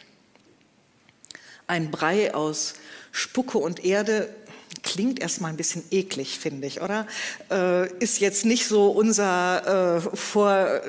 Ein 1.67 1.91
Brei 1.91 2.35
aus 2.35 2.75
Spucke 3.13 3.59
und 3.59 3.85
Erde 3.85 4.35
klingt 4.83 5.21
erstmal 5.21 5.51
ein 5.51 5.57
bisschen 5.57 5.85
eklig, 5.91 6.39
finde 6.39 6.67
ich, 6.67 6.81
oder? 6.81 7.07
Äh, 7.51 7.93
ist 7.99 8.21
jetzt 8.21 8.45
nicht 8.45 8.67
so 8.67 8.91
unser 8.91 9.97
äh, 9.97 10.17
vor, 10.17 10.81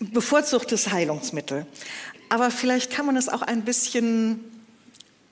bevorzugtes 0.00 0.90
Heilungsmittel. 0.92 1.66
Aber 2.28 2.50
vielleicht 2.50 2.90
kann 2.90 3.06
man 3.06 3.16
es 3.16 3.28
auch 3.28 3.42
ein 3.42 3.62
bisschen 3.62 4.44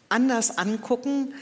anders 0.09 0.59
angucken 0.59 1.35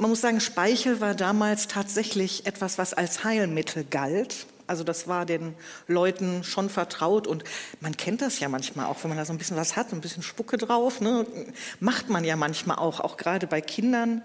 man 0.00 0.10
muss 0.10 0.22
sagen, 0.22 0.40
Speichel 0.40 1.00
war 1.00 1.14
damals 1.14 1.68
tatsächlich 1.68 2.46
etwas, 2.46 2.78
was 2.78 2.94
als 2.94 3.22
Heilmittel 3.22 3.84
galt. 3.84 4.46
Also 4.66 4.82
das 4.82 5.08
war 5.08 5.26
den 5.26 5.54
Leuten 5.88 6.42
schon 6.42 6.70
vertraut 6.70 7.26
und 7.26 7.44
man 7.80 7.96
kennt 7.96 8.22
das 8.22 8.40
ja 8.40 8.48
manchmal 8.48 8.86
auch, 8.86 9.02
wenn 9.02 9.10
man 9.10 9.18
da 9.18 9.26
so 9.26 9.32
ein 9.32 9.38
bisschen 9.38 9.56
was 9.56 9.76
hat, 9.76 9.92
ein 9.92 10.00
bisschen 10.00 10.22
Spucke 10.22 10.56
drauf, 10.56 11.00
ne? 11.00 11.26
macht 11.80 12.08
man 12.08 12.24
ja 12.24 12.36
manchmal 12.36 12.78
auch, 12.78 13.00
auch 13.00 13.16
gerade 13.16 13.46
bei 13.46 13.60
Kindern. 13.60 14.22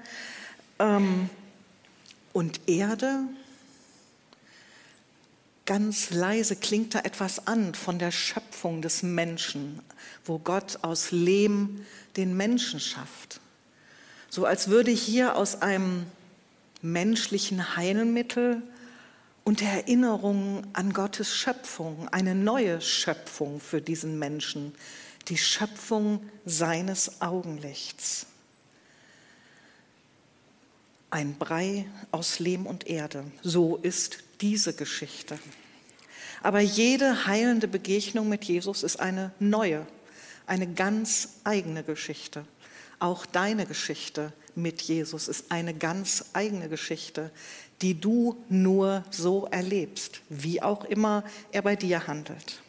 Ähm, 0.80 1.30
und 2.32 2.62
Erde, 2.68 3.22
ganz 5.66 6.12
leise 6.12 6.56
klingt 6.56 6.96
da 6.96 7.00
etwas 7.00 7.48
an 7.48 7.74
von 7.76 8.00
der 8.00 8.12
Schöpfung 8.12 8.82
des 8.82 9.04
Menschen, 9.04 9.82
wo 10.24 10.38
Gott 10.40 10.80
aus 10.84 11.12
Lehm 11.12 11.86
den 12.16 12.38
Menschen 12.38 12.80
schafft. 12.80 13.42
So 14.36 14.44
als 14.44 14.68
würde 14.68 14.92
hier 14.92 15.38
aus 15.38 15.62
einem 15.62 16.08
menschlichen 16.82 17.78
Heilmittel 17.78 18.62
und 19.46 19.62
der 19.62 19.70
Erinnerung 19.70 20.68
an 20.74 20.92
Gottes 20.92 21.34
Schöpfung, 21.34 22.10
eine 22.10 22.36
neue 22.36 22.82
Schöpfung 22.82 23.62
für 23.62 23.80
diesen 23.82 24.20
Menschen, 24.20 24.76
die 25.30 25.38
Schöpfung 25.38 26.20
seines 26.46 27.22
Augenlichts. 27.22 28.26
Ein 31.12 31.38
Brei 31.38 31.86
aus 32.12 32.40
Lehm 32.40 32.66
und 32.66 32.88
Erde, 32.88 33.24
so 33.42 33.78
ist 33.78 34.18
diese 34.42 34.74
Geschichte. 34.74 35.40
Aber 36.44 36.60
jede 36.60 37.26
heilende 37.26 37.70
Begegnung 37.70 38.28
mit 38.28 38.44
Jesus 38.44 38.84
ist 38.84 39.00
eine 39.00 39.32
neue, 39.40 39.88
eine 40.46 40.68
ganz 40.68 41.36
eigene 41.46 41.84
Geschichte. 41.84 42.44
Auch 43.00 43.26
deine 43.26 43.66
Geschichte 43.66 44.32
mit 44.56 44.82
Jesus 44.82 45.28
ist 45.28 45.52
eine 45.52 45.74
ganz 45.74 46.26
eigene 46.34 46.70
Geschichte, 46.70 47.32
die 47.82 48.00
du 48.00 48.38
nur 48.50 49.04
so 49.12 49.48
erlebst, 49.52 50.22
wie 50.30 50.62
auch 50.62 50.86
immer 50.86 51.24
er 51.52 51.62
bei 51.62 51.76
dir 51.76 52.08
handelt. 52.08 52.62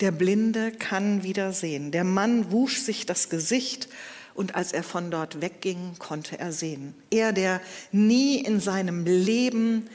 Der 0.00 0.10
Blinde 0.10 0.72
kann 0.72 1.22
wieder 1.22 1.52
sehen. 1.52 1.90
Der 1.90 2.04
Mann 2.04 2.50
wusch 2.50 2.80
sich 2.80 3.06
das 3.06 3.30
Gesicht 3.30 3.88
und 4.34 4.54
als 4.54 4.72
er 4.72 4.82
von 4.82 5.10
dort 5.10 5.40
wegging, 5.40 5.94
konnte 5.98 6.38
er 6.38 6.52
sehen. 6.52 6.94
Er, 7.10 7.32
der 7.32 7.62
nie 7.92 8.38
in 8.38 8.60
seinem 8.60 9.06
Leben 9.06 9.88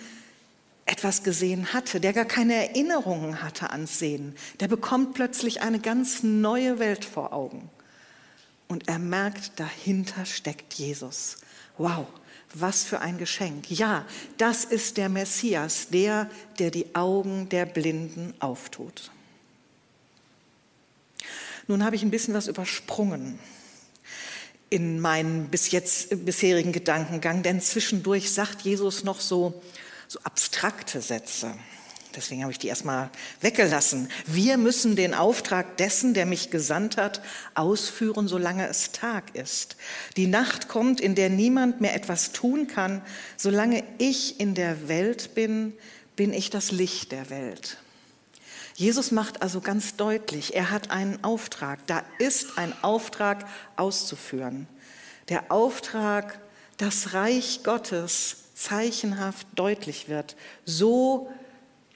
etwas 0.85 1.23
gesehen 1.23 1.73
hatte, 1.73 1.99
der 1.99 2.13
gar 2.13 2.25
keine 2.25 2.55
Erinnerungen 2.55 3.43
hatte 3.43 3.69
ans 3.69 3.99
Sehen, 3.99 4.35
der 4.59 4.67
bekommt 4.67 5.13
plötzlich 5.13 5.61
eine 5.61 5.79
ganz 5.79 6.23
neue 6.23 6.79
Welt 6.79 7.05
vor 7.05 7.33
Augen 7.33 7.69
und 8.71 8.87
er 8.87 8.99
merkt, 8.99 9.59
dahinter 9.59 10.25
steckt 10.25 10.75
Jesus. 10.75 11.39
Wow, 11.77 12.07
was 12.53 12.85
für 12.85 13.01
ein 13.01 13.17
Geschenk. 13.17 13.69
Ja, 13.69 14.05
das 14.37 14.63
ist 14.63 14.95
der 14.95 15.09
Messias, 15.09 15.89
der, 15.89 16.29
der 16.57 16.71
die 16.71 16.95
Augen 16.95 17.49
der 17.49 17.65
Blinden 17.65 18.33
auftut. 18.39 19.11
Nun 21.67 21.83
habe 21.83 21.97
ich 21.97 22.03
ein 22.03 22.11
bisschen 22.11 22.33
was 22.33 22.47
übersprungen 22.47 23.39
in 24.69 25.01
meinen 25.01 25.49
bis 25.49 25.71
jetzt 25.71 26.25
bisherigen 26.25 26.71
Gedankengang, 26.71 27.43
denn 27.43 27.59
zwischendurch 27.59 28.31
sagt 28.31 28.61
Jesus 28.61 29.03
noch 29.03 29.19
so, 29.19 29.61
so 30.07 30.17
abstrakte 30.21 31.01
Sätze. 31.01 31.55
Deswegen 32.15 32.43
habe 32.43 32.51
ich 32.51 32.59
die 32.59 32.67
erstmal 32.67 33.09
weggelassen. 33.41 34.09
Wir 34.25 34.57
müssen 34.57 34.95
den 34.95 35.13
Auftrag 35.13 35.77
dessen, 35.77 36.13
der 36.13 36.25
mich 36.25 36.49
gesandt 36.49 36.97
hat, 36.97 37.21
ausführen, 37.55 38.27
solange 38.27 38.67
es 38.67 38.91
Tag 38.91 39.35
ist. 39.35 39.77
Die 40.17 40.27
Nacht 40.27 40.67
kommt, 40.67 40.99
in 41.01 41.15
der 41.15 41.29
niemand 41.29 41.81
mehr 41.81 41.95
etwas 41.95 42.31
tun 42.31 42.67
kann. 42.67 43.01
Solange 43.37 43.83
ich 43.97 44.39
in 44.39 44.55
der 44.55 44.87
Welt 44.87 45.35
bin, 45.35 45.73
bin 46.15 46.33
ich 46.33 46.49
das 46.49 46.71
Licht 46.71 47.11
der 47.11 47.29
Welt. 47.29 47.77
Jesus 48.75 49.11
macht 49.11 49.41
also 49.41 49.61
ganz 49.61 49.95
deutlich, 49.95 50.55
er 50.55 50.71
hat 50.71 50.91
einen 50.91 51.23
Auftrag. 51.23 51.85
Da 51.87 52.03
ist 52.19 52.57
ein 52.57 52.73
Auftrag 52.81 53.45
auszuführen. 53.75 54.67
Der 55.29 55.51
Auftrag, 55.51 56.39
das 56.77 57.13
Reich 57.13 57.61
Gottes 57.63 58.37
zeichenhaft 58.55 59.47
deutlich 59.55 60.09
wird. 60.09 60.35
So 60.65 61.31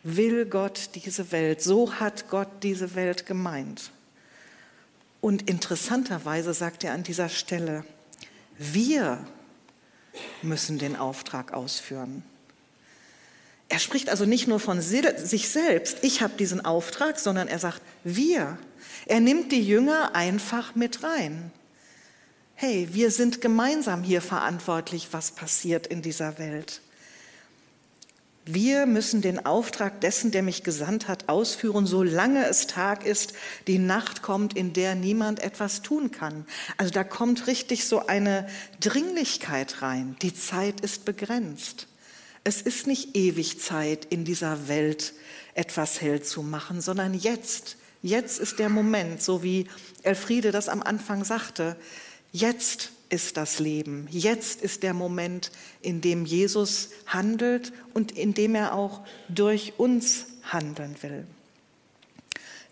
will 0.05 0.45
Gott 0.45 0.91
diese 0.93 1.31
Welt. 1.31 1.61
So 1.61 1.95
hat 1.95 2.29
Gott 2.29 2.47
diese 2.61 2.95
Welt 2.95 3.25
gemeint. 3.25 3.91
Und 5.19 5.49
interessanterweise 5.49 6.53
sagt 6.53 6.83
er 6.83 6.93
an 6.93 7.01
dieser 7.01 7.27
Stelle, 7.27 7.83
wir 8.57 9.25
müssen 10.43 10.77
den 10.77 10.95
Auftrag 10.95 11.53
ausführen. 11.53 12.23
Er 13.67 13.79
spricht 13.79 14.09
also 14.09 14.25
nicht 14.25 14.47
nur 14.47 14.59
von 14.59 14.79
sich 14.79 15.49
selbst, 15.49 15.97
ich 16.03 16.21
habe 16.21 16.37
diesen 16.37 16.63
Auftrag, 16.63 17.19
sondern 17.19 17.47
er 17.47 17.57
sagt, 17.57 17.81
wir. 18.03 18.59
Er 19.07 19.19
nimmt 19.19 19.51
die 19.51 19.63
Jünger 19.63 20.13
einfach 20.13 20.75
mit 20.75 21.01
rein. 21.01 21.51
Hey, 22.53 22.87
wir 22.91 23.09
sind 23.09 23.41
gemeinsam 23.41 24.03
hier 24.03 24.21
verantwortlich, 24.21 25.07
was 25.11 25.31
passiert 25.31 25.87
in 25.87 26.03
dieser 26.03 26.37
Welt. 26.37 26.81
Wir 28.47 28.85
müssen 28.85 29.23
den 29.23 29.43
Auftrag 29.43 30.01
dessen, 30.01 30.29
der 30.29 30.43
mich 30.43 30.61
gesandt 30.61 31.07
hat, 31.07 31.29
ausführen, 31.29 31.87
solange 31.87 32.45
es 32.45 32.67
Tag 32.67 33.03
ist, 33.03 33.33
die 33.65 33.79
Nacht 33.79 34.21
kommt, 34.21 34.55
in 34.55 34.71
der 34.71 34.93
niemand 34.93 35.39
etwas 35.39 35.81
tun 35.81 36.11
kann. 36.11 36.45
Also 36.77 36.93
da 36.93 37.03
kommt 37.03 37.47
richtig 37.47 37.85
so 37.85 38.05
eine 38.05 38.47
Dringlichkeit 38.79 39.81
rein. 39.81 40.15
Die 40.21 40.35
Zeit 40.35 40.81
ist 40.81 41.05
begrenzt. 41.05 41.87
Es 42.43 42.61
ist 42.61 42.85
nicht 42.85 43.15
ewig 43.17 43.59
Zeit, 43.59 44.05
in 44.05 44.25
dieser 44.25 44.67
Welt 44.67 45.13
etwas 45.55 45.99
hell 45.99 46.21
zu 46.21 46.43
machen, 46.43 46.81
sondern 46.81 47.15
jetzt. 47.15 47.77
Jetzt 48.03 48.39
ist 48.39 48.59
der 48.59 48.69
Moment, 48.69 49.23
so 49.23 49.41
wie 49.41 49.67
Elfriede 50.03 50.51
das 50.51 50.69
am 50.69 50.83
Anfang 50.83 51.23
sagte. 51.23 51.75
Jetzt 52.31 52.91
ist 53.09 53.37
das 53.37 53.59
Leben. 53.59 54.07
Jetzt 54.09 54.61
ist 54.61 54.83
der 54.83 54.93
Moment, 54.93 55.51
in 55.81 56.01
dem 56.01 56.25
Jesus 56.25 56.89
handelt 57.05 57.71
und 57.93 58.11
in 58.11 58.33
dem 58.33 58.55
er 58.55 58.73
auch 58.73 59.01
durch 59.29 59.73
uns 59.77 60.25
handeln 60.43 60.95
will. 61.01 61.25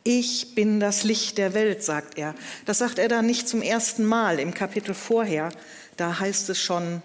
Ich 0.04 0.54
bin 0.54 0.80
das 0.80 1.04
Licht 1.04 1.38
der 1.38 1.54
Welt, 1.54 1.84
sagt 1.84 2.18
er. 2.18 2.36
Das 2.66 2.80
sagt 2.80 3.00
er 3.00 3.08
da 3.08 3.22
nicht 3.22 3.48
zum 3.48 3.62
ersten 3.62 4.04
Mal 4.04 4.40
im 4.40 4.54
Kapitel 4.54 4.94
vorher. 4.94 5.50
Da 5.96 6.20
heißt 6.20 6.50
es 6.50 6.60
schon, 6.60 7.02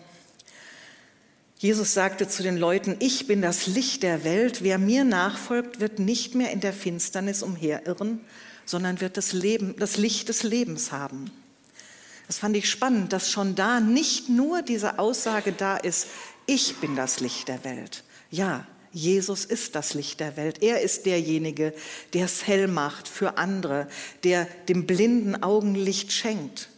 Jesus 1.58 1.94
sagte 1.94 2.28
zu 2.28 2.42
den 2.42 2.56
Leuten, 2.56 2.96
ich 2.98 3.26
bin 3.26 3.42
das 3.42 3.66
Licht 3.66 4.02
der 4.02 4.24
Welt. 4.24 4.62
Wer 4.62 4.78
mir 4.78 5.04
nachfolgt, 5.04 5.80
wird 5.80 5.98
nicht 5.98 6.34
mehr 6.34 6.50
in 6.50 6.60
der 6.60 6.72
Finsternis 6.72 7.42
umherirren, 7.42 8.20
sondern 8.64 9.00
wird 9.00 9.16
das, 9.16 9.32
Leben, 9.32 9.76
das 9.76 9.96
Licht 9.96 10.28
des 10.28 10.42
Lebens 10.42 10.90
haben. 10.90 11.30
Das 12.28 12.38
fand 12.38 12.56
ich 12.56 12.68
spannend, 12.70 13.14
dass 13.14 13.30
schon 13.30 13.54
da 13.54 13.80
nicht 13.80 14.28
nur 14.28 14.60
diese 14.60 14.98
Aussage 14.98 15.52
da 15.52 15.78
ist, 15.78 16.06
ich 16.46 16.76
bin 16.76 16.94
das 16.94 17.20
Licht 17.20 17.48
der 17.48 17.64
Welt. 17.64 18.04
Ja, 18.30 18.66
Jesus 18.92 19.46
ist 19.46 19.74
das 19.74 19.94
Licht 19.94 20.20
der 20.20 20.36
Welt. 20.36 20.62
Er 20.62 20.82
ist 20.82 21.06
derjenige, 21.06 21.72
der 22.12 22.26
es 22.26 22.46
hell 22.46 22.68
macht 22.68 23.08
für 23.08 23.38
andere, 23.38 23.88
der 24.24 24.46
dem 24.68 24.86
blinden 24.86 25.42
Augenlicht 25.42 26.12
schenkt. 26.12 26.68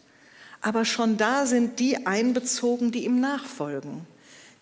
Aber 0.60 0.84
schon 0.84 1.16
da 1.16 1.46
sind 1.46 1.80
die 1.80 2.06
einbezogen, 2.06 2.92
die 2.92 3.04
ihm 3.04 3.20
nachfolgen. 3.20 4.06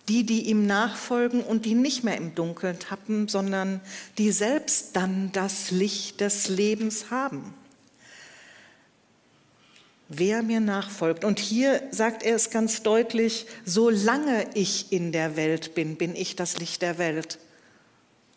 Die, 0.09 0.25
die 0.25 0.49
ihm 0.49 0.67
nachfolgen 0.67 1.43
und 1.43 1.67
die 1.67 1.75
nicht 1.75 2.03
mehr 2.03 2.17
im 2.17 2.35
Dunkeln 2.35 2.79
tappen, 2.79 3.29
sondern 3.29 3.83
die 4.17 4.33
selbst 4.33 4.97
dann 4.97 5.33
das 5.33 5.71
Licht 5.71 6.23
des 6.23 6.49
Lebens 6.49 7.11
haben 7.11 7.53
wer 10.09 10.43
mir 10.43 10.61
nachfolgt. 10.61 11.25
Und 11.25 11.39
hier 11.39 11.83
sagt 11.91 12.23
er 12.23 12.35
es 12.35 12.51
ganz 12.51 12.83
deutlich, 12.83 13.47
solange 13.65 14.47
ich 14.55 14.93
in 14.93 15.13
der 15.13 15.37
Welt 15.37 15.75
bin, 15.75 15.97
bin 15.97 16.17
ich 16.17 16.37
das 16.37 16.59
Licht 16.59 16.83
der 16.83 16.99
Welt. 16.99 17.39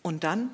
Und 0.02 0.24
dann? 0.24 0.50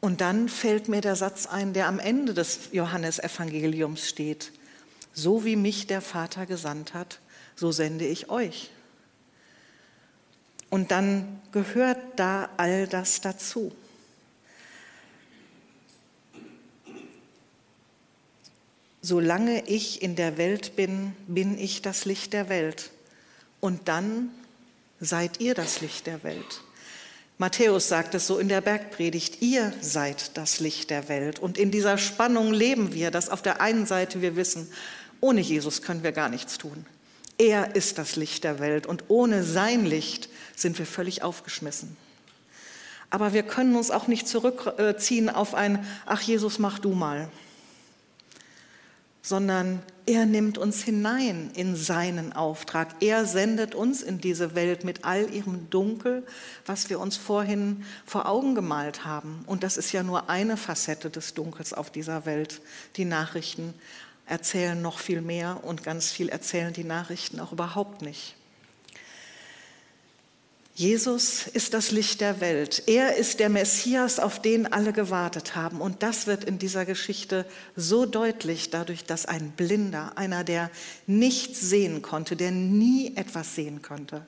Und 0.00 0.20
dann 0.20 0.48
fällt 0.48 0.88
mir 0.88 1.00
der 1.00 1.16
Satz 1.16 1.46
ein, 1.46 1.72
der 1.72 1.88
am 1.88 1.98
Ende 1.98 2.34
des 2.34 2.68
Johannesevangeliums 2.72 4.08
steht. 4.08 4.52
So 5.12 5.44
wie 5.44 5.56
mich 5.56 5.86
der 5.86 6.00
Vater 6.00 6.46
gesandt 6.46 6.92
hat, 6.94 7.20
so 7.56 7.72
sende 7.72 8.06
ich 8.06 8.28
euch. 8.28 8.70
Und 10.70 10.90
dann 10.90 11.40
gehört 11.52 11.98
da 12.16 12.50
all 12.56 12.86
das 12.86 13.20
dazu. 13.20 13.72
Solange 19.04 19.68
ich 19.68 20.00
in 20.00 20.16
der 20.16 20.38
Welt 20.38 20.76
bin, 20.76 21.14
bin 21.26 21.58
ich 21.58 21.82
das 21.82 22.06
Licht 22.06 22.32
der 22.32 22.48
Welt. 22.48 22.90
Und 23.60 23.86
dann 23.86 24.30
seid 24.98 25.40
ihr 25.40 25.54
das 25.54 25.82
Licht 25.82 26.06
der 26.06 26.22
Welt. 26.24 26.62
Matthäus 27.36 27.88
sagt 27.88 28.14
es 28.14 28.26
so 28.26 28.38
in 28.38 28.48
der 28.48 28.62
Bergpredigt, 28.62 29.42
ihr 29.42 29.74
seid 29.82 30.38
das 30.38 30.58
Licht 30.58 30.88
der 30.88 31.10
Welt. 31.10 31.38
Und 31.38 31.58
in 31.58 31.70
dieser 31.70 31.98
Spannung 31.98 32.54
leben 32.54 32.94
wir, 32.94 33.10
dass 33.10 33.28
auf 33.28 33.42
der 33.42 33.60
einen 33.60 33.84
Seite 33.84 34.22
wir 34.22 34.36
wissen, 34.36 34.70
ohne 35.20 35.42
Jesus 35.42 35.82
können 35.82 36.02
wir 36.02 36.12
gar 36.12 36.30
nichts 36.30 36.56
tun. 36.56 36.86
Er 37.36 37.76
ist 37.76 37.98
das 37.98 38.16
Licht 38.16 38.42
der 38.42 38.58
Welt 38.58 38.86
und 38.86 39.04
ohne 39.08 39.44
sein 39.44 39.84
Licht 39.84 40.30
sind 40.56 40.78
wir 40.78 40.86
völlig 40.86 41.22
aufgeschmissen. 41.22 41.94
Aber 43.10 43.34
wir 43.34 43.42
können 43.42 43.76
uns 43.76 43.90
auch 43.90 44.06
nicht 44.06 44.26
zurückziehen 44.26 45.28
auf 45.28 45.54
ein, 45.54 45.86
ach 46.06 46.22
Jesus, 46.22 46.58
mach 46.58 46.78
du 46.78 46.94
mal 46.94 47.28
sondern 49.24 49.82
er 50.04 50.26
nimmt 50.26 50.58
uns 50.58 50.82
hinein 50.82 51.50
in 51.54 51.76
seinen 51.76 52.34
Auftrag. 52.34 52.88
Er 53.00 53.24
sendet 53.24 53.74
uns 53.74 54.02
in 54.02 54.20
diese 54.20 54.54
Welt 54.54 54.84
mit 54.84 55.06
all 55.06 55.32
ihrem 55.32 55.70
Dunkel, 55.70 56.26
was 56.66 56.90
wir 56.90 57.00
uns 57.00 57.16
vorhin 57.16 57.86
vor 58.04 58.28
Augen 58.28 58.54
gemalt 58.54 59.06
haben. 59.06 59.42
Und 59.46 59.62
das 59.62 59.78
ist 59.78 59.92
ja 59.92 60.02
nur 60.02 60.28
eine 60.28 60.58
Facette 60.58 61.08
des 61.08 61.32
Dunkels 61.32 61.72
auf 61.72 61.90
dieser 61.90 62.26
Welt. 62.26 62.60
Die 62.96 63.06
Nachrichten 63.06 63.72
erzählen 64.26 64.80
noch 64.80 64.98
viel 64.98 65.22
mehr 65.22 65.64
und 65.64 65.82
ganz 65.82 66.12
viel 66.12 66.28
erzählen 66.28 66.74
die 66.74 66.84
Nachrichten 66.84 67.40
auch 67.40 67.52
überhaupt 67.52 68.02
nicht. 68.02 68.36
Jesus 70.76 71.46
ist 71.46 71.72
das 71.72 71.92
Licht 71.92 72.20
der 72.20 72.40
Welt. 72.40 72.82
Er 72.86 73.14
ist 73.14 73.38
der 73.38 73.48
Messias, 73.48 74.18
auf 74.18 74.42
den 74.42 74.72
alle 74.72 74.92
gewartet 74.92 75.54
haben. 75.54 75.80
Und 75.80 76.02
das 76.02 76.26
wird 76.26 76.42
in 76.42 76.58
dieser 76.58 76.84
Geschichte 76.84 77.46
so 77.76 78.06
deutlich, 78.06 78.70
dadurch, 78.70 79.04
dass 79.04 79.24
ein 79.24 79.52
Blinder, 79.52 80.18
einer, 80.18 80.42
der 80.42 80.72
nichts 81.06 81.60
sehen 81.60 82.02
konnte, 82.02 82.34
der 82.34 82.50
nie 82.50 83.16
etwas 83.16 83.54
sehen 83.54 83.82
konnte, 83.82 84.26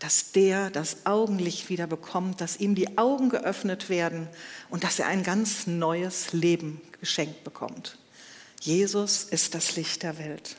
dass 0.00 0.32
der 0.32 0.70
das 0.70 1.06
Augenlicht 1.06 1.68
wieder 1.68 1.86
bekommt, 1.86 2.40
dass 2.40 2.58
ihm 2.58 2.74
die 2.74 2.98
Augen 2.98 3.28
geöffnet 3.28 3.88
werden 3.88 4.26
und 4.70 4.82
dass 4.82 4.98
er 4.98 5.06
ein 5.06 5.22
ganz 5.22 5.68
neues 5.68 6.32
Leben 6.32 6.80
geschenkt 6.98 7.44
bekommt. 7.44 7.98
Jesus 8.60 9.22
ist 9.22 9.54
das 9.54 9.76
Licht 9.76 10.02
der 10.02 10.18
Welt. 10.18 10.56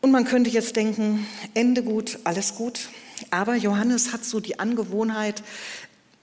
Und 0.00 0.12
man 0.12 0.24
könnte 0.24 0.50
jetzt 0.50 0.76
denken, 0.76 1.26
Ende 1.54 1.82
gut, 1.82 2.20
alles 2.22 2.54
gut. 2.54 2.88
Aber 3.30 3.54
Johannes 3.54 4.12
hat 4.12 4.24
so 4.24 4.40
die 4.40 4.58
Angewohnheit, 4.58 5.42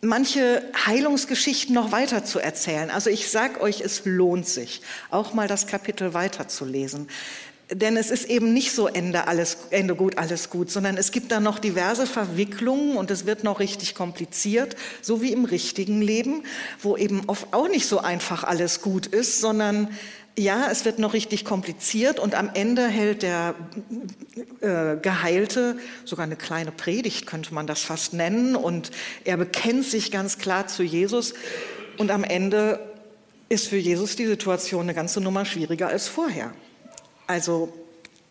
manche 0.01 0.63
Heilungsgeschichten 0.86 1.73
noch 1.73 1.91
weiter 1.91 2.23
zu 2.23 2.39
erzählen. 2.39 2.89
Also 2.89 3.10
ich 3.10 3.29
sage 3.29 3.62
euch, 3.62 3.81
es 3.81 4.03
lohnt 4.05 4.47
sich, 4.47 4.81
auch 5.10 5.33
mal 5.33 5.47
das 5.47 5.67
Kapitel 5.67 6.13
weiterzulesen. 6.13 7.07
Denn 7.69 7.97
es 7.97 8.12
ist 8.12 8.25
eben 8.25 8.53
nicht 8.53 8.71
so 8.71 8.88
Ende, 8.88 9.27
alles, 9.27 9.57
Ende 9.71 9.93
gut, 9.93 10.17
alles 10.17 10.49
gut, 10.49 10.71
sondern 10.71 10.95
es 10.95 11.12
gibt 11.12 11.33
da 11.33 11.41
noch 11.41 11.60
diverse 11.60 12.07
Verwicklungen 12.07 12.95
und 12.95 13.12
es 13.12 13.25
wird 13.25 13.43
noch 13.43 13.60
richtig 13.60 13.93
kompliziert, 13.93 14.77
so 15.01 15.21
wie 15.21 15.33
im 15.33 15.43
richtigen 15.43 16.01
Leben, 16.01 16.43
wo 16.81 16.95
eben 16.95 17.23
oft 17.27 17.53
auch 17.53 17.67
nicht 17.67 17.86
so 17.86 17.99
einfach 17.99 18.45
alles 18.45 18.81
gut 18.81 19.07
ist, 19.07 19.41
sondern 19.41 19.89
ja, 20.38 20.69
es 20.69 20.86
wird 20.86 21.00
noch 21.00 21.13
richtig 21.13 21.45
kompliziert 21.45 22.19
und 22.19 22.36
am 22.36 22.52
Ende 22.54 22.88
hält 22.88 23.23
der 23.23 23.56
äh, 24.62 24.95
Geheilte 24.97 25.80
sogar 26.06 26.26
eine 26.26 26.36
kleine 26.36 26.71
Predigt, 26.71 27.26
könnte 27.26 27.56
man 27.56 27.65
das 27.65 27.82
fast 27.82 28.13
nennen, 28.13 28.56
und 28.56 28.91
er 29.23 29.38
bekennt 29.38 29.86
sich 29.86 30.12
ganz 30.12 30.38
klar 30.38 30.67
zu 30.67 30.84
Jesus 30.84 31.34
und 31.97 32.12
am 32.12 32.23
Ende 32.23 32.80
ist 33.50 33.67
für 33.67 33.78
Jesus 33.78 34.15
die 34.15 34.28
Situation 34.28 34.84
eine 34.84 34.93
ganze 34.93 35.21
Nummer 35.21 35.43
schwieriger 35.43 35.88
als 35.88 36.08
vorher. 36.08 36.54
Also 37.26 37.73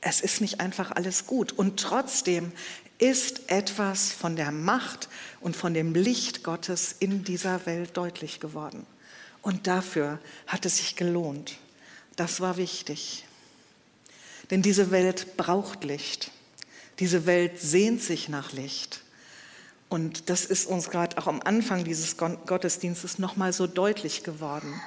es 0.00 0.20
ist 0.20 0.40
nicht 0.40 0.60
einfach 0.60 0.92
alles 0.92 1.26
gut 1.26 1.52
und 1.52 1.80
trotzdem 1.80 2.52
ist 2.98 3.50
etwas 3.50 4.12
von 4.12 4.36
der 4.36 4.52
Macht 4.52 5.08
und 5.40 5.56
von 5.56 5.74
dem 5.74 5.94
Licht 5.94 6.44
Gottes 6.44 6.94
in 7.00 7.24
dieser 7.24 7.66
Welt 7.66 7.96
deutlich 7.96 8.38
geworden. 8.38 8.86
Und 9.42 9.66
dafür 9.66 10.20
hat 10.46 10.64
es 10.66 10.78
sich 10.78 10.96
gelohnt. 10.96 11.58
Das 12.16 12.40
war 12.40 12.56
wichtig. 12.56 13.24
Denn 14.50 14.62
diese 14.62 14.90
Welt 14.90 15.36
braucht 15.36 15.84
Licht. 15.84 16.30
Diese 16.98 17.26
Welt 17.26 17.60
sehnt 17.60 18.02
sich 18.02 18.28
nach 18.28 18.52
Licht. 18.52 19.02
Und 19.88 20.30
das 20.30 20.44
ist 20.44 20.66
uns 20.66 20.90
gerade 20.90 21.18
auch 21.18 21.26
am 21.26 21.40
Anfang 21.42 21.84
dieses 21.84 22.16
Gottesdienstes 22.16 23.18
nochmal 23.18 23.52
so 23.52 23.66
deutlich 23.66 24.24
geworden. 24.24 24.80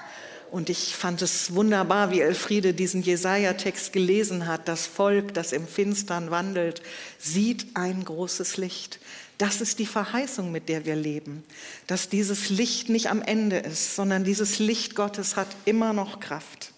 Und 0.52 0.70
ich 0.70 0.96
fand 0.96 1.22
es 1.22 1.54
wunderbar, 1.54 2.10
wie 2.12 2.22
Elfriede 2.22 2.74
diesen 2.74 3.04
Jesaja-Text 3.04 3.94
gelesen 3.94 4.48
hat. 4.48 4.68
Das 4.68 4.88
Volk, 4.88 5.34
das 5.36 5.52
im 5.52 5.68
Finstern 5.68 6.32
wandelt, 6.32 6.82
sieht 7.20 7.68
ein 7.76 8.04
großes 8.04 8.58
Licht. 8.58 9.00
Das 9.38 9.62
ist 9.62 9.80
die 9.80 9.86
Verheißung, 9.86 10.52
mit 10.52 10.68
der 10.68 10.86
wir 10.86 10.96
leben. 10.96 11.44
Dass 11.86 12.10
dieses 12.10 12.50
Licht 12.50 12.90
nicht 12.90 13.10
am 13.10 13.22
Ende 13.22 13.58
ist, 13.58 13.96
sondern 13.96 14.24
dieses 14.24 14.58
Licht 14.58 14.96
Gottes 14.96 15.36
hat 15.36 15.48
immer 15.66 15.94
noch 15.94 16.20
Kraft. 16.20 16.74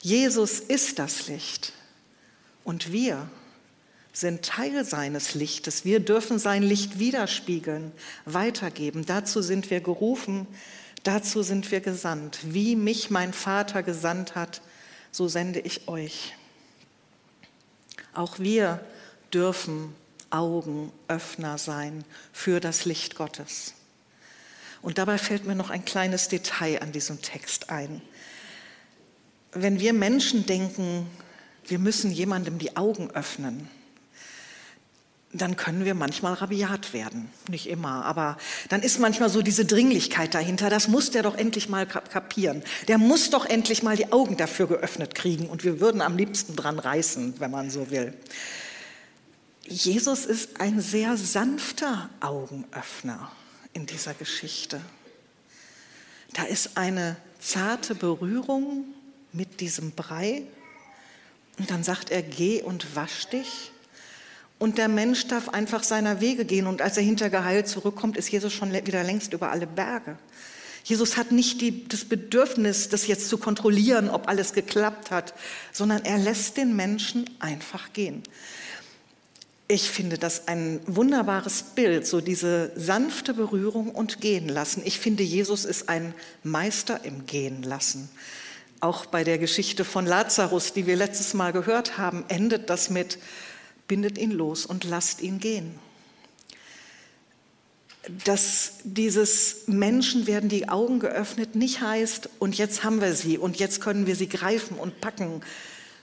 Jesus 0.00 0.60
ist 0.60 0.98
das 0.98 1.28
Licht 1.28 1.72
und 2.64 2.92
wir 2.92 3.28
sind 4.12 4.44
Teil 4.44 4.84
seines 4.84 5.34
Lichtes. 5.34 5.84
Wir 5.84 6.00
dürfen 6.00 6.38
sein 6.38 6.62
Licht 6.62 6.98
widerspiegeln, 6.98 7.92
weitergeben. 8.24 9.06
Dazu 9.06 9.42
sind 9.42 9.70
wir 9.70 9.80
gerufen, 9.80 10.46
dazu 11.04 11.42
sind 11.42 11.70
wir 11.70 11.80
gesandt. 11.80 12.38
Wie 12.42 12.76
mich 12.76 13.10
mein 13.10 13.32
Vater 13.32 13.82
gesandt 13.82 14.34
hat, 14.34 14.62
so 15.12 15.28
sende 15.28 15.60
ich 15.60 15.86
euch. 15.88 16.34
Auch 18.14 18.38
wir 18.38 18.84
dürfen 19.32 19.94
Augenöffner 20.30 21.58
sein 21.58 22.04
für 22.32 22.60
das 22.60 22.84
Licht 22.84 23.16
Gottes. 23.16 23.74
Und 24.82 24.98
dabei 24.98 25.18
fällt 25.18 25.44
mir 25.44 25.54
noch 25.54 25.70
ein 25.70 25.84
kleines 25.84 26.28
Detail 26.28 26.80
an 26.80 26.92
diesem 26.92 27.20
Text 27.20 27.70
ein. 27.70 28.00
Wenn 29.52 29.80
wir 29.80 29.92
Menschen 29.92 30.46
denken, 30.46 31.06
wir 31.66 31.78
müssen 31.78 32.10
jemandem 32.10 32.58
die 32.58 32.76
Augen 32.76 33.10
öffnen, 33.10 33.68
dann 35.32 35.56
können 35.56 35.84
wir 35.84 35.94
manchmal 35.94 36.34
rabiat 36.34 36.92
werden. 36.92 37.30
Nicht 37.48 37.68
immer, 37.68 38.04
aber 38.04 38.36
dann 38.68 38.82
ist 38.82 38.98
manchmal 38.98 39.30
so 39.30 39.42
diese 39.42 39.64
Dringlichkeit 39.64 40.34
dahinter. 40.34 40.70
Das 40.70 40.88
muss 40.88 41.12
der 41.12 41.22
doch 41.22 41.36
endlich 41.36 41.68
mal 41.68 41.86
kapieren. 41.86 42.64
Der 42.88 42.98
muss 42.98 43.30
doch 43.30 43.46
endlich 43.46 43.84
mal 43.84 43.96
die 43.96 44.10
Augen 44.12 44.36
dafür 44.36 44.66
geöffnet 44.66 45.14
kriegen 45.14 45.46
und 45.46 45.62
wir 45.62 45.78
würden 45.78 46.00
am 46.00 46.16
liebsten 46.16 46.56
dran 46.56 46.80
reißen, 46.80 47.34
wenn 47.38 47.50
man 47.50 47.70
so 47.70 47.90
will. 47.90 48.12
Jesus 49.68 50.26
ist 50.26 50.60
ein 50.60 50.80
sehr 50.80 51.16
sanfter 51.16 52.10
Augenöffner 52.18 53.30
in 53.72 53.86
dieser 53.86 54.14
Geschichte. 54.14 54.80
Da 56.32 56.42
ist 56.42 56.76
eine 56.76 57.16
zarte 57.38 57.94
Berührung 57.94 58.84
mit 59.32 59.60
diesem 59.60 59.92
Brei 59.92 60.42
und 61.58 61.70
dann 61.70 61.84
sagt 61.84 62.10
er, 62.10 62.22
geh 62.22 62.62
und 62.62 62.96
wasch 62.96 63.26
dich. 63.26 63.70
Und 64.58 64.78
der 64.78 64.88
Mensch 64.88 65.26
darf 65.26 65.48
einfach 65.48 65.82
seiner 65.82 66.20
Wege 66.20 66.44
gehen. 66.44 66.66
Und 66.66 66.82
als 66.82 66.96
er 66.96 67.02
hintergeheilt 67.02 67.68
zurückkommt, 67.68 68.16
ist 68.16 68.30
Jesus 68.30 68.52
schon 68.52 68.72
wieder 68.72 69.02
längst 69.04 69.32
über 69.32 69.50
alle 69.50 69.66
Berge. 69.66 70.16
Jesus 70.84 71.16
hat 71.16 71.32
nicht 71.32 71.60
die, 71.60 71.86
das 71.86 72.04
Bedürfnis, 72.04 72.88
das 72.88 73.06
jetzt 73.06 73.28
zu 73.28 73.38
kontrollieren, 73.38 74.08
ob 74.08 74.28
alles 74.28 74.54
geklappt 74.54 75.10
hat, 75.10 75.34
sondern 75.72 76.04
er 76.04 76.18
lässt 76.18 76.56
den 76.56 76.74
Menschen 76.74 77.28
einfach 77.38 77.92
gehen. 77.92 78.22
Ich 79.68 79.90
finde 79.90 80.18
das 80.18 80.48
ein 80.48 80.80
wunderbares 80.86 81.62
Bild, 81.74 82.06
so 82.06 82.20
diese 82.20 82.72
sanfte 82.74 83.34
Berührung 83.34 83.90
und 83.90 84.20
gehen 84.20 84.48
lassen. 84.48 84.82
Ich 84.84 84.98
finde, 84.98 85.22
Jesus 85.22 85.64
ist 85.64 85.88
ein 85.88 86.14
Meister 86.42 87.04
im 87.04 87.26
Gehen 87.26 87.62
lassen. 87.62 88.08
Auch 88.80 89.04
bei 89.04 89.24
der 89.24 89.38
Geschichte 89.38 89.84
von 89.84 90.06
Lazarus, 90.06 90.72
die 90.72 90.86
wir 90.86 90.96
letztes 90.96 91.34
Mal 91.34 91.52
gehört 91.52 91.98
haben, 91.98 92.24
endet 92.28 92.70
das 92.70 92.88
mit, 92.88 93.18
bindet 93.86 94.16
ihn 94.16 94.30
los 94.30 94.64
und 94.64 94.84
lasst 94.84 95.20
ihn 95.20 95.38
gehen. 95.38 95.78
Dass 98.24 98.72
dieses 98.84 99.66
Menschen 99.66 100.26
werden 100.26 100.48
die 100.48 100.70
Augen 100.70 100.98
geöffnet 100.98 101.54
nicht 101.54 101.82
heißt, 101.82 102.30
und 102.38 102.56
jetzt 102.56 102.82
haben 102.82 103.02
wir 103.02 103.14
sie 103.14 103.36
und 103.36 103.58
jetzt 103.58 103.82
können 103.82 104.06
wir 104.06 104.16
sie 104.16 104.28
greifen 104.28 104.78
und 104.78 105.02
packen, 105.02 105.42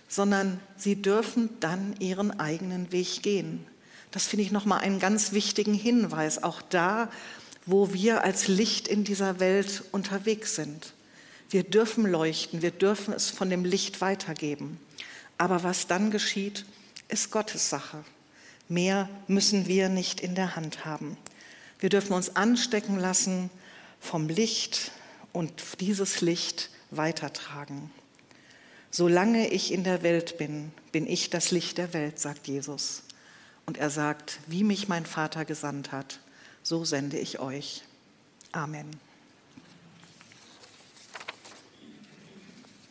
sondern 0.07 0.59
sie 0.77 1.01
dürfen 1.01 1.49
dann 1.59 1.95
ihren 1.99 2.39
eigenen 2.39 2.91
Weg 2.91 3.23
gehen. 3.23 3.65
Das 4.11 4.27
finde 4.27 4.43
ich 4.43 4.51
nochmal 4.51 4.79
einen 4.79 4.99
ganz 4.99 5.31
wichtigen 5.31 5.73
Hinweis, 5.73 6.43
auch 6.43 6.61
da, 6.61 7.09
wo 7.65 7.93
wir 7.93 8.23
als 8.23 8.47
Licht 8.47 8.87
in 8.87 9.03
dieser 9.03 9.39
Welt 9.39 9.83
unterwegs 9.91 10.55
sind. 10.55 10.93
Wir 11.49 11.63
dürfen 11.63 12.05
leuchten, 12.05 12.61
wir 12.61 12.71
dürfen 12.71 13.13
es 13.13 13.29
von 13.29 13.49
dem 13.49 13.63
Licht 13.63 14.01
weitergeben. 14.01 14.79
Aber 15.37 15.63
was 15.63 15.87
dann 15.87 16.11
geschieht, 16.11 16.65
ist 17.07 17.31
Gottes 17.31 17.69
Sache. 17.69 18.03
Mehr 18.67 19.07
müssen 19.27 19.67
wir 19.67 19.87
nicht 19.87 20.19
in 20.19 20.35
der 20.35 20.55
Hand 20.55 20.83
haben. 20.83 21.17
Wir 21.79 21.89
dürfen 21.89 22.13
uns 22.13 22.35
anstecken 22.35 22.99
lassen 22.99 23.49
vom 23.99 24.27
Licht 24.27 24.91
und 25.31 25.79
dieses 25.79 26.21
Licht 26.21 26.69
weitertragen. 26.91 27.91
Solange 28.91 29.49
ich 29.49 29.71
in 29.71 29.83
der 29.83 30.03
Welt 30.03 30.37
bin, 30.37 30.71
bin 30.91 31.07
ich 31.07 31.29
das 31.29 31.51
Licht 31.51 31.77
der 31.77 31.93
Welt, 31.93 32.19
sagt 32.19 32.47
Jesus. 32.47 33.03
Und 33.65 33.77
er 33.77 33.89
sagt, 33.89 34.39
wie 34.47 34.63
mich 34.63 34.87
mein 34.87 35.05
Vater 35.05 35.45
gesandt 35.45 35.91
hat, 35.91 36.19
so 36.63 36.83
sende 36.83 37.19
ich 37.19 37.39
euch. 37.39 37.83
Amen. 38.51 39.06